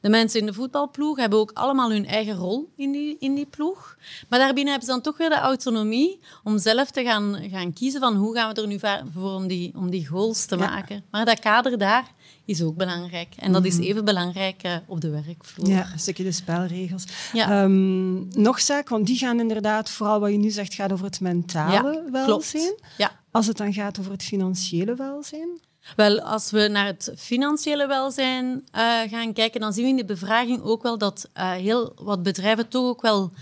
De 0.00 0.08
mensen 0.08 0.40
in 0.40 0.46
de 0.46 0.52
voetbalploeg 0.52 1.16
hebben 1.16 1.38
ook 1.38 1.50
allemaal 1.54 1.90
hun 1.90 2.06
eigen 2.06 2.34
rol 2.34 2.72
in 2.76 2.92
die, 2.92 3.16
in 3.18 3.34
die 3.34 3.46
ploeg. 3.46 3.96
Maar 4.28 4.38
daarbinnen 4.38 4.72
hebben 4.72 4.88
ze 4.88 4.94
dan 4.94 5.02
toch 5.02 5.16
weer 5.16 5.28
de 5.28 5.38
autonomie 5.38 6.20
om 6.44 6.58
zelf 6.58 6.90
te 6.90 7.04
gaan, 7.04 7.38
gaan 7.50 7.72
kiezen 7.72 8.00
van 8.00 8.14
hoe 8.14 8.34
gaan 8.34 8.54
we 8.54 8.60
er 8.60 8.66
nu 8.66 8.78
voor 9.12 9.32
om 9.32 9.46
die, 9.46 9.72
om 9.76 9.90
die 9.90 10.06
goals 10.06 10.44
te 10.44 10.56
maken. 10.56 11.04
Maar 11.10 11.24
dat 11.24 11.38
kader 11.38 11.78
daar 11.78 12.14
is 12.44 12.62
ook 12.62 12.76
belangrijk. 12.76 13.34
En 13.36 13.52
dat 13.52 13.64
is 13.64 13.74
mhm. 13.74 13.82
even 13.82 14.04
belangrijk 14.04 14.62
uh, 14.64 14.76
op 14.86 15.00
de 15.00 15.10
werkvloer. 15.10 15.68
Ja, 15.68 15.88
een 15.92 15.98
stukje 15.98 16.24
de 16.24 16.32
spelregels. 16.32 17.04
Ja. 17.32 17.62
Um, 17.62 18.28
nog 18.28 18.60
zaken, 18.60 18.94
want 18.94 19.06
die 19.06 19.18
gaan 19.18 19.40
inderdaad, 19.40 19.90
vooral 19.90 20.20
wat 20.20 20.30
je 20.30 20.36
nu 20.36 20.50
zegt, 20.50 20.74
gaat 20.74 20.92
over 20.92 21.04
het 21.04 21.20
mentale 21.20 21.92
ja, 21.92 22.10
welzijn. 22.10 22.74
Ja. 22.98 23.20
Als 23.30 23.46
het 23.46 23.56
dan 23.56 23.72
gaat 23.72 23.98
over 23.98 24.12
het 24.12 24.22
financiële 24.22 24.94
welzijn? 24.94 25.48
Wel, 25.96 26.20
als 26.20 26.50
we 26.50 26.68
naar 26.68 26.86
het 26.86 27.12
financiële 27.16 27.86
welzijn 27.86 28.46
uh, 28.46 29.00
gaan 29.10 29.32
kijken, 29.32 29.60
dan 29.60 29.72
zien 29.72 29.84
we 29.84 29.90
in 29.90 29.96
de 29.96 30.04
bevraging 30.04 30.62
ook 30.62 30.82
wel 30.82 30.98
dat 30.98 31.28
uh, 31.36 31.50
heel 31.50 31.92
wat 31.96 32.22
bedrijven 32.22 32.68
toch 32.68 32.84
ook 32.86 33.02
wel 33.02 33.32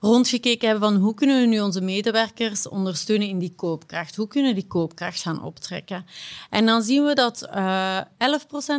rondgekeken 0.00 0.68
hebben 0.68 0.90
van 0.90 1.00
hoe 1.00 1.14
kunnen 1.14 1.40
we 1.40 1.46
nu 1.46 1.60
onze 1.60 1.80
medewerkers 1.80 2.68
ondersteunen 2.68 3.28
in 3.28 3.38
die 3.38 3.52
koopkracht? 3.56 4.16
Hoe 4.16 4.28
kunnen 4.28 4.54
die 4.54 4.66
koopkracht 4.66 5.22
gaan 5.22 5.42
optrekken? 5.42 6.06
En 6.50 6.66
dan 6.66 6.82
zien 6.82 7.04
we 7.04 7.14
dat 7.14 7.48
uh, 7.54 8.00
11% 8.00 8.02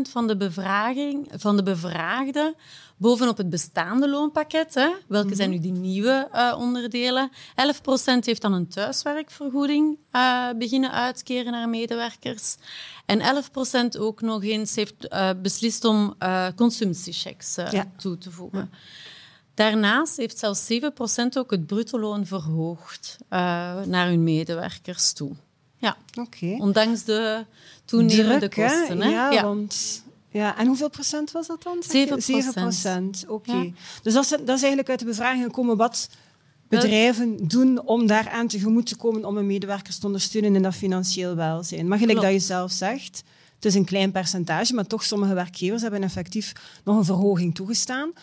van 0.10 0.28
de 0.28 0.38
bevraging, 0.38 1.32
van 1.36 1.56
de 1.56 1.64
bevraagden 1.64 2.56
bovenop 2.98 3.38
het 3.38 3.50
bestaande 3.50 4.10
loonpakket, 4.10 4.74
hè, 4.74 4.90
welke 5.08 5.36
zijn 5.36 5.50
nu 5.50 5.60
die 5.60 5.72
nieuwe 5.72 6.30
uh, 6.34 6.56
onderdelen, 6.58 7.32
11% 7.32 7.34
heeft 8.20 8.42
dan 8.42 8.54
een 8.54 8.68
thuiswerkvergoeding 8.68 9.98
uh, 10.12 10.50
beginnen 10.58 10.92
uitkeren 10.92 11.52
naar 11.52 11.70
medewerkers. 11.70 12.56
En 13.06 13.44
11% 13.96 14.00
ook 14.00 14.22
nog 14.22 14.44
eens 14.44 14.76
heeft 14.76 15.08
beslist 15.42 15.86
om 15.86 16.16
consumptiechecks 16.56 17.56
ja. 17.56 17.92
toe 17.98 18.18
te 18.18 18.32
voegen. 18.32 18.70
Ja. 18.72 18.78
Daarnaast 19.60 20.18
heeft 20.18 20.38
zelfs 20.38 20.68
7% 20.72 20.76
ook 21.38 21.52
het 21.52 21.66
bruto-loon 21.66 22.26
verhoogd 22.26 23.18
naar 23.86 24.08
hun 24.08 24.24
medewerkers 24.24 25.14
toe. 25.14 25.32
Ja, 25.78 25.98
okay. 26.16 26.58
ondanks 26.58 27.04
de 27.04 27.46
toenemende 27.86 28.50
kosten. 28.50 29.02
Hè? 29.02 29.10
Ja, 29.10 29.32
ja, 29.32 29.44
want 29.44 30.04
ja, 30.30 30.58
en 30.58 30.68
hoeveel 30.68 30.90
procent 30.90 31.32
was 31.32 31.48
dat 31.48 31.64
dan? 31.64 31.84
7 31.88 32.22
7 32.22 32.54
procent. 32.54 33.26
Oké. 33.28 33.74
Dus 34.04 34.14
dat 34.14 34.24
is, 34.24 34.30
dat 34.30 34.42
is 34.42 34.48
eigenlijk 34.48 34.90
uit 34.90 35.00
de 35.00 35.06
bevraging 35.06 35.44
gekomen 35.44 35.78
wat 35.78 36.10
bedrijven 36.68 37.48
doen 37.48 37.82
om 37.82 38.08
daaraan 38.08 38.48
tegemoet 38.48 38.86
te 38.86 38.96
komen 38.96 39.26
om 39.26 39.36
hun 39.36 39.48
medewerkers 39.48 39.98
te 39.98 40.06
ondersteunen 40.06 40.56
in 40.56 40.62
dat 40.62 40.76
financieel 40.76 41.36
welzijn. 41.36 41.88
Maar 41.88 41.98
gelijk 41.98 42.22
dat 42.22 42.32
je 42.32 42.40
zelf 42.40 42.72
zegt, 42.72 43.24
het 43.56 43.66
is 43.66 43.76
een 43.76 43.86
klein 43.86 44.12
percentage, 44.12 44.74
maar 44.74 44.88
toch 44.88 45.04
sommige 45.04 45.34
werkgevers 45.34 45.82
hebben 45.82 46.04
effectief 46.04 46.54
nog 46.84 46.98
een 46.98 47.06
verhoging 47.06 47.56
toegestaan. 47.56 48.14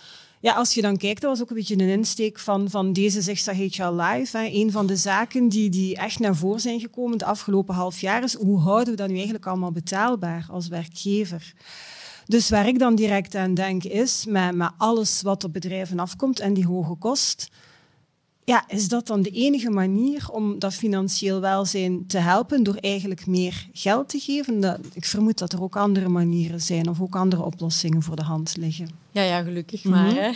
Ja, 0.40 0.54
als 0.54 0.74
je 0.74 0.82
dan 0.82 0.96
kijkt, 0.96 1.20
dat 1.20 1.30
was 1.30 1.42
ook 1.42 1.50
een 1.50 1.56
beetje 1.56 1.74
een 1.74 1.88
insteek 1.88 2.38
van, 2.38 2.70
van 2.70 2.92
deze 2.92 3.22
Zigzag 3.22 3.56
HR 3.56 3.84
Live. 3.84 4.38
Hè. 4.38 4.48
Een 4.52 4.70
van 4.70 4.86
de 4.86 4.96
zaken 4.96 5.48
die, 5.48 5.70
die 5.70 5.96
echt 5.96 6.18
naar 6.18 6.36
voren 6.36 6.60
zijn 6.60 6.80
gekomen 6.80 7.12
het 7.12 7.22
afgelopen 7.22 7.74
half 7.74 8.00
jaar 8.00 8.22
is 8.22 8.34
hoe 8.34 8.60
houden 8.60 8.90
we 8.90 8.96
dat 8.96 9.08
nu 9.08 9.14
eigenlijk 9.14 9.46
allemaal 9.46 9.72
betaalbaar 9.72 10.46
als 10.50 10.68
werkgever? 10.68 11.54
Dus 12.26 12.50
waar 12.50 12.68
ik 12.68 12.78
dan 12.78 12.94
direct 12.94 13.34
aan 13.34 13.54
denk 13.54 13.84
is, 13.84 14.24
met, 14.28 14.54
met 14.54 14.70
alles 14.76 15.22
wat 15.22 15.44
op 15.44 15.52
bedrijven 15.52 15.98
afkomt 15.98 16.40
en 16.40 16.54
die 16.54 16.66
hoge 16.66 16.94
kost, 16.94 17.50
ja, 18.46 18.64
is 18.68 18.88
dat 18.88 19.06
dan 19.06 19.22
de 19.22 19.30
enige 19.30 19.70
manier 19.70 20.28
om 20.30 20.58
dat 20.58 20.74
financieel 20.74 21.40
welzijn 21.40 22.06
te 22.06 22.18
helpen 22.18 22.62
door 22.62 22.74
eigenlijk 22.74 23.26
meer 23.26 23.68
geld 23.72 24.08
te 24.08 24.18
geven? 24.18 24.60
Dat, 24.60 24.78
ik 24.92 25.04
vermoed 25.04 25.38
dat 25.38 25.52
er 25.52 25.62
ook 25.62 25.76
andere 25.76 26.08
manieren 26.08 26.60
zijn 26.60 26.88
of 26.88 27.00
ook 27.00 27.16
andere 27.16 27.42
oplossingen 27.42 28.02
voor 28.02 28.16
de 28.16 28.22
hand 28.22 28.56
liggen. 28.56 28.88
Ja, 29.10 29.22
ja 29.22 29.42
gelukkig 29.42 29.84
maar. 29.84 30.06
Mhm. 30.06 30.14
hè. 30.14 30.30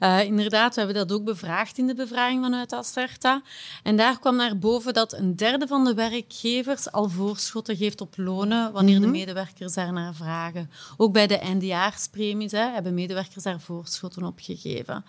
Uh, 0.00 0.24
inderdaad, 0.24 0.74
we 0.74 0.80
hebben 0.80 1.06
dat 1.06 1.18
ook 1.18 1.24
bevraagd 1.24 1.78
in 1.78 1.86
de 1.86 1.94
bevraging 1.94 2.42
vanuit 2.42 2.72
Asterta. 2.72 3.42
En 3.82 3.96
daar 3.96 4.18
kwam 4.18 4.36
naar 4.36 4.58
boven 4.58 4.94
dat 4.94 5.12
een 5.12 5.36
derde 5.36 5.66
van 5.66 5.84
de 5.84 5.94
werkgevers 5.94 6.92
al 6.92 7.08
voorschotten 7.08 7.76
geeft 7.76 8.00
op 8.00 8.14
lonen 8.16 8.72
wanneer 8.72 9.00
de 9.00 9.06
mhm. 9.06 9.16
medewerkers 9.16 9.74
daarnaar 9.74 10.14
vragen. 10.14 10.70
Ook 10.96 11.12
bij 11.12 11.26
de 11.26 11.38
eindejaarspremies 11.38 12.52
hè, 12.52 12.70
hebben 12.70 12.94
medewerkers 12.94 13.44
daar 13.44 13.60
voorschotten 13.60 14.24
op 14.24 14.38
gegeven. 14.40 15.04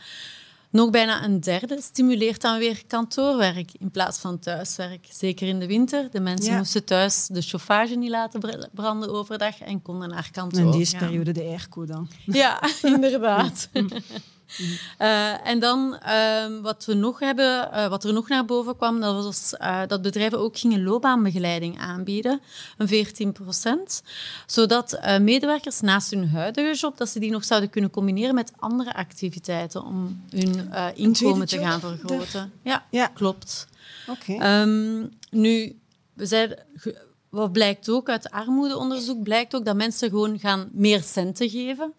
Nog 0.74 0.90
bijna 0.90 1.24
een 1.24 1.40
derde 1.40 1.82
stimuleert 1.82 2.42
dan 2.42 2.60
weer 2.60 2.84
kantoorwerk 2.88 3.72
in 3.80 3.92
plaats 3.92 4.20
van 4.20 4.40
thuiswerk. 4.40 5.08
Zeker 5.12 5.48
in 5.48 5.60
de 5.60 5.68
winter. 5.68 6.12
De 6.12 6.20
mensen 6.20 6.58
moesten 6.58 6.86
thuis 6.86 7.28
de 7.28 7.42
chauffage 7.42 7.96
niet 7.96 8.10
laten 8.10 8.70
branden 8.74 9.14
overdag 9.14 9.62
en 9.62 9.82
konden 9.82 10.10
naar 10.10 10.30
kantoor. 10.32 10.60
In 10.60 10.72
deze 10.72 10.98
periode 10.98 11.32
de 11.32 11.44
airco 11.44 11.86
dan. 11.86 12.10
Ja, 12.26 12.62
inderdaad. 12.82 13.70
Uh, 14.60 15.48
en 15.48 15.60
dan 15.60 16.00
uh, 16.06 16.62
wat, 16.62 16.86
we 16.86 16.94
nog 16.94 17.20
hebben, 17.20 17.70
uh, 17.74 17.88
wat 17.88 18.04
er 18.04 18.14
nog 18.14 18.28
naar 18.28 18.46
boven 18.46 18.76
kwam, 18.76 19.00
dat 19.00 19.24
was 19.24 19.54
eh, 19.54 19.82
dat 19.88 20.02
bedrijven 20.02 20.40
ook 20.40 20.58
gingen 20.58 20.84
loopbaanbegeleiding 20.84 21.80
aanbieden, 21.80 22.42
een 22.78 22.88
14 22.88 23.32
procent, 23.32 24.04
zodat 24.46 25.00
medewerkers 25.22 25.82
naast 25.82 26.12
hun 26.12 26.30
huidige 26.30 26.74
job, 26.74 26.98
dat 26.98 27.10
ze 27.10 27.20
die 27.20 27.32
nog 27.32 27.44
zouden 27.44 27.70
kunnen 27.70 27.92
combineren 27.92 28.36
met 28.36 28.52
andere 28.60 28.94
activiteiten 28.94 29.84
om 29.84 30.24
hun 30.30 30.72
inkomen 30.96 31.48
te 31.48 31.58
gaan 31.58 31.80
vergroten. 31.80 32.52
Ja, 32.62 32.86
ja. 32.90 33.08
klopt. 33.08 33.68
Oké. 34.08 34.32
Okay. 34.32 34.62
Um, 34.62 35.12
nu, 35.30 35.80
we 36.14 36.26
zeiden 36.26 36.66
wat 37.34 37.52
blijkt 37.52 37.90
ook 37.90 38.10
uit 38.10 38.30
armoedeonderzoek, 38.30 39.24
blijkt 39.24 39.56
ook 39.56 39.66
dat 39.66 39.76
mensen 39.76 40.10
gewoon 40.10 40.40
gaan 40.40 40.70
meer 40.72 41.02
centen 41.02 41.50
geven. 41.50 41.94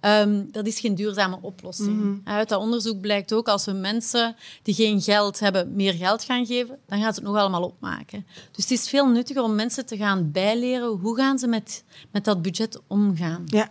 Um, 0.00 0.48
dat 0.52 0.66
is 0.66 0.80
geen 0.80 0.94
duurzame 0.94 1.38
oplossing. 1.40 2.00
Mm 2.00 2.20
Uit 2.24 2.48
dat 2.48 2.60
onderzoek 2.60 3.00
blijkt 3.00 3.32
ook, 3.32 3.48
als 3.48 3.64
we 3.64 3.72
mensen 3.72 4.36
die 4.62 4.74
geen 4.74 5.00
geld 5.00 5.40
hebben, 5.40 5.74
meer 5.74 5.94
geld 5.94 6.24
gaan 6.24 6.46
geven, 6.46 6.78
dan 6.86 7.00
gaan 7.00 7.14
ze 7.14 7.20
het 7.20 7.28
nog 7.28 7.38
allemaal 7.38 7.62
opmaken. 7.62 8.26
Dus 8.52 8.64
het 8.68 8.70
is 8.78 8.88
veel 8.88 9.08
nuttiger 9.08 9.42
om 9.42 9.54
mensen 9.54 9.86
te 9.86 9.96
gaan 9.96 10.30
bijleren 10.30 10.88
hoe 10.88 11.16
gaan 11.16 11.38
ze 11.38 11.46
met, 11.46 11.84
met 12.10 12.24
dat 12.24 12.42
budget 12.42 12.80
omgaan. 12.86 13.44
Ja. 13.46 13.68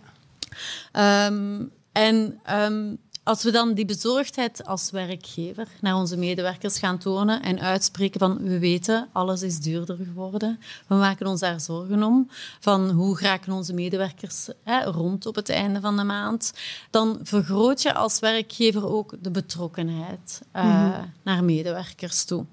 Um, 1.28 1.72
en 1.92 2.40
um, 2.52 2.98
als 3.28 3.44
we 3.44 3.52
dan 3.52 3.74
die 3.74 3.86
bezorgdheid 3.86 4.66
als 4.66 4.92
werkgever 4.92 5.68
naar 5.82 5.96
onze 5.96 6.18
medewerkers 6.18 6.80
gaan 6.80 6.98
tonen 6.98 7.42
en 7.42 7.60
uitspreken 7.60 8.20
van 8.20 8.38
we 8.38 8.60
weten, 8.60 9.08
alles 9.12 9.42
is 9.42 9.60
duurder 9.60 9.98
geworden, 10.06 10.60
we 10.88 10.96
maken 10.96 11.28
ons 11.28 11.40
daar 11.40 11.62
zorgen 11.62 12.04
om, 12.04 12.30
van 12.60 12.90
hoe 12.90 13.18
geraken 13.18 13.54
onze 13.54 13.74
medewerkers 13.74 14.50
hè, 14.64 14.84
rond 14.84 15.26
op 15.26 15.36
het 15.36 15.50
einde 15.50 15.80
van 15.80 15.98
de 15.98 16.04
maand, 16.04 16.54
dan 16.90 17.20
vergroot 17.24 17.82
je 17.82 17.94
als 17.94 18.20
werkgever 18.20 18.90
ook 18.90 19.14
de 19.22 19.32
betrokkenheid 19.32 20.42
uh, 20.56 20.64
mm 20.64 21.16
naar 21.24 21.44
medewerkers 21.44 22.24
toe. 22.24 22.46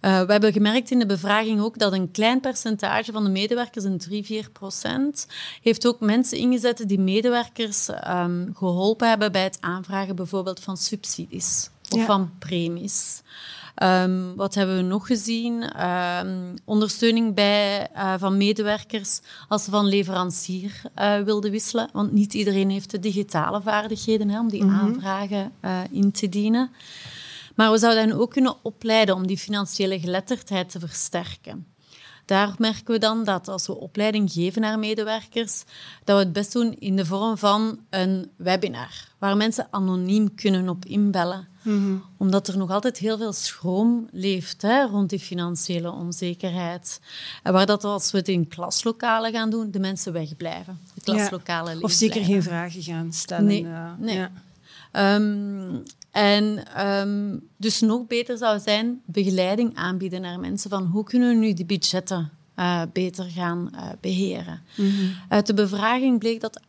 Uh, 0.00 0.20
we 0.20 0.32
hebben 0.32 0.52
gemerkt 0.52 0.90
in 0.90 0.98
de 0.98 1.06
bevraging 1.06 1.60
ook 1.60 1.78
dat 1.78 1.92
een 1.92 2.10
klein 2.10 2.40
percentage 2.40 3.12
van 3.12 3.24
de 3.24 3.30
medewerkers, 3.30 3.84
een 3.84 3.98
3, 3.98 4.24
4 4.24 4.50
procent, 4.50 5.26
heeft 5.62 5.86
ook 5.86 6.00
mensen 6.00 6.38
ingezet 6.38 6.88
die 6.88 6.98
medewerkers 6.98 7.88
um, 8.08 8.50
geholpen 8.54 9.08
hebben 9.08 9.32
bij 9.32 9.42
het 9.42 9.58
aanvragen 9.60 10.16
bijvoorbeeld 10.16 10.60
van 10.60 10.76
subsidies 10.76 11.70
of 11.90 12.04
van 12.04 12.30
premies. 12.38 13.22
Um, 13.82 14.36
wat 14.36 14.54
hebben 14.54 14.76
we 14.76 14.82
nog 14.82 15.06
gezien? 15.06 15.86
Um, 15.86 16.54
ondersteuning 16.64 17.34
bij, 17.34 17.88
uh, 17.94 18.14
van 18.18 18.36
medewerkers 18.36 19.20
als 19.48 19.64
ze 19.64 19.70
van 19.70 19.86
leverancier 19.86 20.82
uh, 20.98 21.20
wilden 21.20 21.50
wisselen. 21.50 21.88
Want 21.92 22.12
niet 22.12 22.34
iedereen 22.34 22.70
heeft 22.70 22.90
de 22.90 23.00
digitale 23.00 23.62
vaardigheden 23.62 24.28
hè, 24.28 24.38
om 24.38 24.48
die 24.48 24.64
mm 24.64 24.68
-hmm. 24.68 24.78
aanvragen 24.78 25.52
in 25.90 26.12
te 26.12 26.28
dienen. 26.28 26.70
Maar 27.60 27.70
we 27.70 27.78
zouden 27.78 28.08
hen 28.08 28.18
ook 28.18 28.30
kunnen 28.30 28.56
opleiden 28.62 29.14
om 29.14 29.26
die 29.26 29.38
financiële 29.38 30.00
geletterdheid 30.00 30.70
te 30.70 30.78
versterken. 30.78 31.66
Daar 32.24 32.54
merken 32.58 32.94
we 32.94 32.98
dan 32.98 33.24
dat 33.24 33.48
als 33.48 33.66
we 33.66 33.76
opleiding 33.76 34.32
geven 34.32 34.62
naar 34.62 34.78
medewerkers, 34.78 35.64
dat 36.04 36.16
we 36.16 36.22
het 36.24 36.32
best 36.32 36.52
doen 36.52 36.76
in 36.78 36.96
de 36.96 37.06
vorm 37.06 37.38
van 37.38 37.80
een 37.90 38.30
webinar, 38.36 39.08
waar 39.18 39.36
mensen 39.36 39.66
anoniem 39.70 40.34
kunnen 40.34 40.68
op 40.68 40.84
inbellen. 40.84 41.48
Mm 41.62 42.02
Omdat 42.16 42.48
er 42.48 42.56
nog 42.56 42.70
altijd 42.70 42.98
heel 42.98 43.18
veel 43.18 43.32
schroom 43.32 44.08
leeft 44.10 44.62
hè, 44.62 44.86
rond 44.86 45.10
die 45.10 45.18
financiële 45.18 45.90
onzekerheid. 45.90 47.00
En 47.42 47.52
waar 47.52 47.66
dat 47.66 47.84
als 47.84 48.10
we 48.10 48.18
het 48.18 48.28
in 48.28 48.48
klaslokalen 48.48 49.32
gaan 49.32 49.50
doen, 49.50 49.70
de 49.70 49.80
mensen 49.80 50.12
wegblijven. 50.12 50.78
De 50.94 51.00
klaslokalen 51.00 51.74
ja, 51.74 51.80
Of 51.80 51.92
zeker 51.92 52.24
geen 52.24 52.42
vragen 52.42 52.82
gaan 52.82 53.12
stellen. 53.12 53.44
Nee, 53.44 53.62
uh, 53.62 53.90
nee. 53.98 54.16
Ja. 54.16 54.30
Um, 55.14 55.82
en 56.10 56.64
um, 56.86 57.48
dus 57.56 57.80
nog 57.80 58.06
beter 58.06 58.38
zou 58.38 58.60
zijn 58.60 59.00
begeleiding 59.04 59.76
aanbieden 59.76 60.20
naar 60.20 60.40
mensen 60.40 60.70
van 60.70 60.84
hoe 60.84 61.04
kunnen 61.04 61.28
we 61.28 61.34
nu 61.34 61.54
die 61.54 61.64
budgetten 61.64 62.30
uh, 62.56 62.82
beter 62.92 63.24
gaan 63.24 63.70
uh, 63.74 63.82
beheren. 64.00 64.62
Mm 64.76 64.90
-hmm. 64.90 65.14
Uit 65.28 65.46
de 65.46 65.54
bevraging 65.54 66.18
bleek 66.18 66.40
dat 66.40 66.60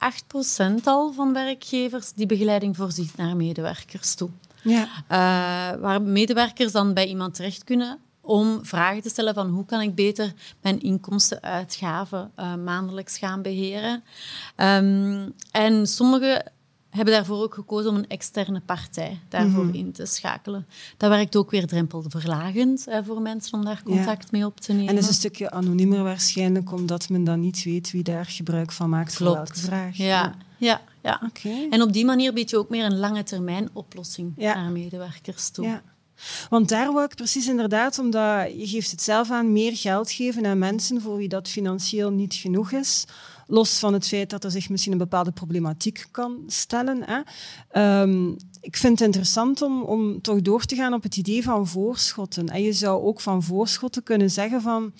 8% 0.81 0.83
al 0.83 1.13
van 1.13 1.33
werkgevers 1.33 2.13
die 2.13 2.25
begeleiding 2.25 2.75
voorziet 2.75 3.17
naar 3.17 3.35
medewerkers 3.35 4.15
toe. 4.15 4.29
Ja. 4.63 4.83
Uh, 4.83 5.81
waar 5.81 6.01
medewerkers 6.01 6.71
dan 6.71 6.93
bij 6.93 7.07
iemand 7.07 7.33
terecht 7.35 7.63
kunnen 7.63 7.99
om 8.21 8.59
vragen 8.65 9.01
te 9.01 9.09
stellen 9.09 9.33
van 9.33 9.49
hoe 9.49 9.65
kan 9.65 9.81
ik 9.81 9.95
beter 9.95 10.33
mijn 10.61 10.81
inkomsten-uitgaven 10.81 12.31
maandelijks 12.63 13.17
gaan 13.17 13.41
beheren. 13.41 14.03
Um, 14.57 15.33
en 15.51 15.87
sommige 15.87 16.45
hebben 16.91 17.13
daarvoor 17.13 17.43
ook 17.43 17.53
gekozen 17.53 17.89
om 17.89 17.95
een 17.95 18.07
externe 18.07 18.61
partij 18.65 19.19
daarvoor 19.29 19.65
mhm. 19.65 19.75
in 19.75 19.91
te 19.91 20.05
schakelen. 20.05 20.67
Dat 20.97 21.09
werkt 21.09 21.35
ook 21.35 21.51
weer 21.51 21.67
drempelverlagend 21.67 22.85
hè, 22.85 23.03
voor 23.03 23.21
mensen 23.21 23.53
om 23.53 23.65
daar 23.65 23.81
contact 23.83 24.31
mee 24.31 24.45
op 24.45 24.59
te 24.59 24.73
nemen. 24.73 24.89
En 24.89 24.97
is 24.97 25.07
een 25.07 25.13
stukje 25.13 25.51
anoniemer 25.51 26.03
waarschijnlijk, 26.03 26.71
omdat 26.71 27.09
men 27.09 27.23
dan 27.23 27.39
niet 27.39 27.63
weet 27.63 27.91
wie 27.91 28.03
daar 28.03 28.25
gebruik 28.25 28.71
van 28.71 28.89
maakt 28.89 29.15
Klopt. 29.15 29.37
voor 29.37 29.45
welke 29.45 29.59
vraag. 29.59 29.97
Ja, 29.97 30.35
ja. 30.57 30.81
ja, 31.01 31.21
Okay. 31.25 31.67
En 31.69 31.81
op 31.81 31.93
die 31.93 32.05
manier 32.05 32.33
bied 32.33 32.49
je 32.49 32.57
ook 32.57 32.69
meer 32.69 32.85
een 32.85 32.99
lange 32.99 33.23
termijn 33.23 33.69
oplossing 33.73 34.33
naar 34.37 34.71
medewerkers 34.71 35.49
toe. 35.49 35.65
Ja. 35.65 35.81
Want 36.49 36.69
daar 36.69 36.93
wou 36.93 37.05
ik 37.05 37.15
precies 37.15 37.47
inderdaad, 37.47 37.99
omdat 37.99 38.51
je 38.57 38.67
geeft 38.67 38.91
het 38.91 39.01
zelf 39.01 39.31
aan, 39.31 39.51
meer 39.51 39.75
geld 39.75 40.11
geven 40.11 40.45
aan 40.45 40.57
mensen 40.57 41.01
voor 41.01 41.17
wie 41.17 41.27
dat 41.27 41.47
financieel 41.47 42.11
niet 42.11 42.33
genoeg 42.33 42.71
is 42.71 43.05
Los 43.51 43.79
van 43.79 43.93
het 43.93 44.07
feit 44.07 44.29
dat 44.29 44.43
er 44.43 44.51
zich 44.51 44.69
misschien 44.69 44.91
een 44.91 44.97
bepaalde 44.97 45.31
problematiek 45.31 46.07
kan 46.11 46.43
stellen. 46.47 47.03
Hè. 47.03 47.21
Ehm, 47.71 48.29
ik 48.61 48.77
vind 48.77 48.99
het 48.99 49.07
interessant 49.07 49.61
om, 49.61 49.81
om 49.81 50.21
toch 50.21 50.41
door 50.41 50.65
te 50.65 50.75
gaan 50.75 50.93
op 50.93 51.03
het 51.03 51.17
idee 51.17 51.43
van 51.43 51.67
voorschotten. 51.67 52.47
En 52.47 52.61
je 52.61 52.73
zou 52.73 53.03
ook 53.03 53.21
van 53.21 53.43
voorschotten 53.43 54.03
kunnen 54.03 54.31
zeggen 54.31 54.61
van... 54.61 54.93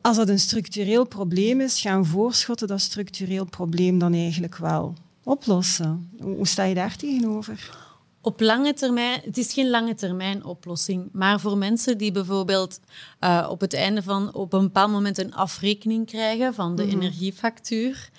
Als 0.00 0.16
dat 0.16 0.28
een 0.28 0.38
structureel 0.38 1.04
probleem 1.04 1.60
is, 1.60 1.80
gaan 1.80 2.06
voorschotten 2.06 2.68
dat 2.68 2.80
structureel 2.80 3.44
probleem 3.44 3.98
dan 3.98 4.12
eigenlijk 4.12 4.56
wel 4.56 4.94
oplossen. 5.22 6.10
Hoe 6.20 6.46
sta 6.46 6.64
je 6.64 6.74
daar 6.74 6.96
tegenover? 6.96 7.81
Op 8.24 8.40
lange 8.40 8.74
termijn, 8.74 9.20
het 9.24 9.38
is 9.38 9.52
geen 9.52 9.70
lange 9.70 9.94
termijn 9.94 10.44
oplossing, 10.44 11.08
maar 11.12 11.40
voor 11.40 11.58
mensen 11.58 11.98
die 11.98 12.12
bijvoorbeeld 12.12 12.80
uh, 13.20 13.46
op 13.50 13.60
het 13.60 13.74
einde 13.74 14.02
van 14.02 14.34
op 14.34 14.52
een 14.52 14.62
bepaald 14.62 14.90
moment 14.90 15.18
een 15.18 15.34
afrekening 15.34 16.06
krijgen 16.06 16.54
van 16.54 16.76
de 16.76 16.84
mm 16.84 16.90
energiefactuur, 16.90 18.10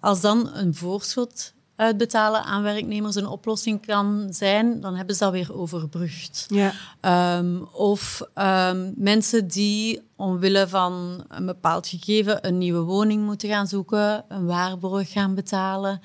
als 0.00 0.20
dan 0.20 0.50
een 0.54 0.74
voorschot 0.74 1.52
uitbetalen 1.76 2.44
aan 2.44 2.62
werknemers 2.62 3.14
een 3.14 3.26
oplossing 3.26 3.86
kan 3.86 4.26
zijn, 4.30 4.80
dan 4.80 4.94
hebben 4.94 5.14
ze 5.14 5.24
dat 5.24 5.32
weer 5.32 5.54
overbrugd. 5.54 6.46
Ja. 6.48 7.38
Um, 7.38 7.68
of 7.72 8.22
um, 8.34 8.92
mensen 8.96 9.48
die 9.48 10.02
omwille 10.16 10.68
van 10.68 11.24
een 11.28 11.46
bepaald 11.46 11.86
gegeven 11.86 12.46
een 12.46 12.58
nieuwe 12.58 12.80
woning 12.80 13.24
moeten 13.24 13.48
gaan 13.48 13.66
zoeken, 13.66 14.24
een 14.28 14.46
waarborg 14.46 15.12
gaan 15.12 15.34
betalen, 15.34 16.00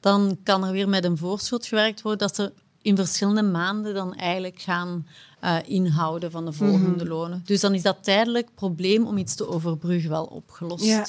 dan 0.00 0.38
kan 0.42 0.64
er 0.64 0.72
weer 0.72 0.88
met 0.88 1.04
een 1.04 1.18
voorschot 1.18 1.66
gewerkt 1.66 2.02
worden 2.02 2.26
dat 2.26 2.36
ze 2.36 2.52
in 2.88 2.96
verschillende 2.96 3.42
maanden 3.42 3.94
dan 3.94 4.14
eigenlijk 4.14 4.60
gaan 4.60 5.06
uh, 5.44 5.56
inhouden 5.66 6.30
van 6.30 6.44
de 6.44 6.52
volgende 6.52 7.04
mhm. 7.04 7.12
lonen. 7.12 7.42
Dus 7.44 7.60
dan 7.60 7.74
is 7.74 7.82
dat 7.82 7.96
tijdelijk 8.00 8.48
probleem 8.54 9.06
om 9.06 9.18
iets 9.18 9.34
te 9.34 9.48
overbruggen 9.48 10.10
wel 10.10 10.24
opgelost. 10.24 10.84
Ja. 10.84 11.06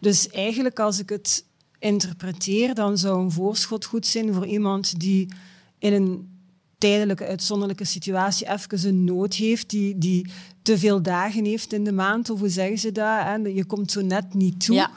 Dus 0.00 0.28
eigenlijk 0.28 0.78
als 0.78 0.98
ik 0.98 1.08
het 1.08 1.44
interpreteer, 1.78 2.74
dan 2.74 2.98
zou 2.98 3.20
een 3.20 3.30
voorschot 3.30 3.84
goed 3.84 4.06
zijn 4.06 4.34
voor 4.34 4.46
iemand 4.46 5.00
die 5.00 5.28
in 5.78 5.92
een 5.92 6.28
tijdelijke, 6.78 7.26
uitzonderlijke 7.26 7.84
situatie 7.84 8.48
even 8.48 8.88
een 8.88 9.04
nood 9.04 9.34
heeft, 9.34 9.70
die, 9.70 9.98
die 9.98 10.30
te 10.62 10.78
veel 10.78 11.02
dagen 11.02 11.44
heeft 11.44 11.72
in 11.72 11.84
de 11.84 11.92
maand, 11.92 12.30
of 12.30 12.38
hoe 12.38 12.48
zeggen 12.48 12.78
ze 12.78 12.92
dat? 12.92 13.22
Hè? 13.22 13.34
Je 13.34 13.64
komt 13.64 13.90
zo 13.90 14.00
net 14.00 14.34
niet 14.34 14.64
toe. 14.64 14.74
Ja. 14.74 14.90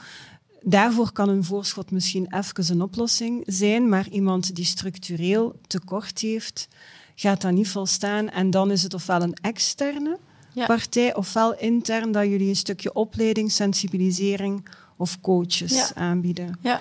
Daarvoor 0.62 1.12
kan 1.12 1.28
een 1.28 1.44
voorschot 1.44 1.90
misschien 1.90 2.34
even 2.34 2.74
een 2.74 2.82
oplossing 2.82 3.42
zijn, 3.46 3.88
maar 3.88 4.08
iemand 4.08 4.54
die 4.54 4.64
structureel 4.64 5.60
tekort 5.66 6.20
heeft, 6.20 6.68
gaat 7.14 7.40
dat 7.40 7.52
niet 7.52 7.68
volstaan. 7.68 8.30
En 8.30 8.50
dan 8.50 8.70
is 8.70 8.82
het 8.82 8.94
ofwel 8.94 9.22
een 9.22 9.36
externe 9.40 10.18
partij, 10.66 11.14
ofwel 11.14 11.58
intern 11.58 12.12
dat 12.12 12.24
jullie 12.24 12.48
een 12.48 12.56
stukje 12.56 12.92
opleiding, 12.92 13.52
sensibilisering 13.52 14.68
of 14.96 15.20
coaches 15.20 15.94
aanbieden. 15.94 16.58
Ja. 16.60 16.80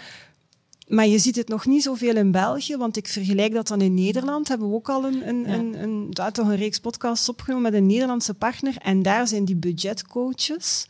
Maar 0.88 1.08
je 1.08 1.20
ziet 1.20 1.36
het 1.36 1.48
nog 1.48 1.66
niet 1.66 1.84
zoveel 1.84 2.16
in 2.16 2.32
België, 2.32 2.78
want 2.78 2.98
ik 2.98 3.08
vergelijk 3.08 3.54
dat 3.54 3.68
dan 3.68 3.82
in 3.82 3.94
Nederland. 3.94 4.48
Hebben 4.48 4.70
we 4.70 4.76
ook 4.76 4.90
al 4.90 5.06
een, 5.06 5.28
een, 5.28 5.50
een, 5.54 5.84
een, 5.84 6.14
toch 6.14 6.48
een 6.48 6.56
reeks 6.56 6.80
podcasts 6.80 7.30
opgenomen 7.30 7.72
met 7.72 7.74
een 7.74 7.86
Nederlandse 7.86 8.34
partner. 8.34 8.78
En 8.78 9.02
daar 9.02 9.28
zijn 9.28 9.46
die 9.46 9.56
budgetcoaches 9.56 10.86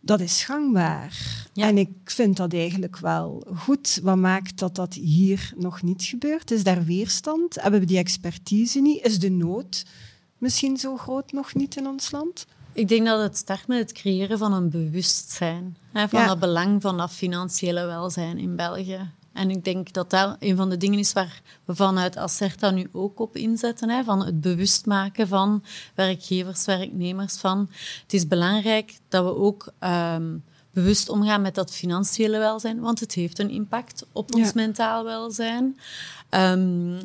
dat 0.00 0.20
is 0.20 0.44
gangbaar. 0.44 1.46
En 1.54 1.78
ik 1.78 1.90
vind 2.04 2.36
dat 2.36 2.52
eigenlijk 2.52 2.98
wel 2.98 3.46
goed. 3.56 4.00
Wat 4.02 4.16
maakt 4.16 4.58
dat 4.58 4.74
dat 4.74 4.94
hier 4.94 5.52
nog 5.56 5.82
niet 5.82 6.02
gebeurt? 6.02 6.50
Is 6.50 6.64
daar 6.64 6.84
weerstand? 6.84 7.62
Hebben 7.62 7.80
we 7.80 7.86
die 7.86 7.98
expertise 7.98 8.80
niet? 8.80 9.04
Is 9.04 9.18
de 9.18 9.30
nood 9.30 9.84
misschien 10.38 10.76
zo 10.76 10.96
groot 10.96 11.32
nog 11.32 11.54
niet 11.54 11.76
in 11.76 11.86
ons 11.86 12.10
land? 12.10 12.46
Ik 12.72 12.88
denk 12.88 13.06
dat 13.06 13.22
het 13.22 13.36
start 13.36 13.66
met 13.66 13.78
het 13.78 13.92
creëren 13.92 14.38
van 14.38 14.52
een 14.52 14.70
bewustzijn. 14.70 15.76
Hè, 15.92 16.08
van 16.08 16.28
het 16.28 16.38
belang 16.38 16.82
van 16.82 16.96
dat 16.96 17.10
financiële 17.10 17.86
welzijn 17.86 18.38
in 18.38 18.56
België. 18.56 19.10
En 19.38 19.50
ik 19.50 19.64
denk 19.64 19.92
dat 19.92 20.10
dat 20.10 20.36
een 20.38 20.56
van 20.56 20.70
de 20.70 20.76
dingen 20.76 20.98
is 20.98 21.12
waar 21.12 21.42
we 21.64 21.74
vanuit 21.74 22.16
Acerta 22.16 22.70
nu 22.70 22.88
ook 22.92 23.20
op 23.20 23.36
inzetten. 23.36 23.88
Hè, 23.88 24.04
van 24.04 24.24
het 24.24 24.40
bewust 24.40 24.86
maken 24.86 25.28
van 25.28 25.64
werkgevers, 25.94 26.64
werknemers. 26.64 27.36
Van. 27.36 27.68
Het 28.02 28.12
is 28.12 28.26
belangrijk 28.26 28.98
dat 29.08 29.24
we 29.24 29.36
ook 29.36 29.72
um, 29.80 30.44
bewust 30.70 31.08
omgaan 31.08 31.42
met 31.42 31.54
dat 31.54 31.72
financiële 31.72 32.38
welzijn, 32.38 32.80
want 32.80 33.00
het 33.00 33.12
heeft 33.12 33.38
een 33.38 33.50
impact 33.50 34.06
op 34.12 34.34
ons 34.34 34.52
mentaal 34.52 35.04
welzijn. 35.04 35.78
Um, 36.30 36.98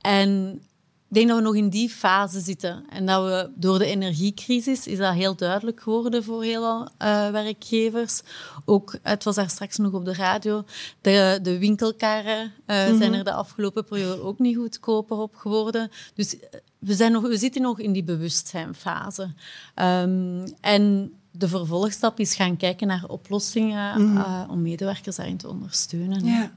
en 0.00 0.62
ik 1.08 1.14
denk 1.14 1.28
dat 1.28 1.36
we 1.36 1.42
nog 1.42 1.54
in 1.54 1.68
die 1.68 1.88
fase 1.88 2.40
zitten. 2.40 2.84
En 2.88 3.06
dat 3.06 3.24
we 3.24 3.50
door 3.54 3.78
de 3.78 3.86
energiecrisis 3.86 4.86
is 4.86 4.98
dat 4.98 5.14
heel 5.14 5.36
duidelijk 5.36 5.80
geworden 5.80 6.24
voor 6.24 6.42
heel 6.42 6.62
veel 6.62 7.08
uh, 7.08 7.30
werkgevers. 7.30 8.22
Ook, 8.64 8.98
het 9.02 9.24
was 9.24 9.34
daar 9.34 9.50
straks 9.50 9.76
nog 9.76 9.92
op 9.92 10.04
de 10.04 10.14
radio, 10.14 10.64
de, 11.00 11.38
de 11.42 11.58
winkelkarren 11.58 12.52
uh, 12.66 12.76
zijn 12.98 13.14
er 13.14 13.24
de 13.24 13.32
afgelopen 13.32 13.84
periode 13.84 14.22
ook 14.22 14.38
niet 14.38 14.56
goedkoper 14.56 15.16
op 15.16 15.34
geworden. 15.34 15.90
Dus 16.14 16.38
eh, 16.38 16.60
we, 16.78 16.94
zijn 16.94 17.12
nog, 17.12 17.22
we 17.22 17.38
zitten 17.38 17.62
nog 17.62 17.80
in 17.80 17.92
die 17.92 18.04
bewustzijnfase. 18.04 19.22
Um, 19.74 20.44
en 20.60 21.12
de 21.30 21.48
vervolgstap 21.48 22.20
is 22.20 22.34
gaan 22.34 22.56
kijken 22.56 22.86
naar 22.86 23.04
oplossingen 23.06 24.00
mm 24.00 24.16
-hmm. 24.16 24.50
om 24.50 24.62
medewerkers 24.62 25.16
daarin 25.16 25.36
te 25.36 25.48
ondersteunen. 25.48 26.24
Ja. 26.24 26.52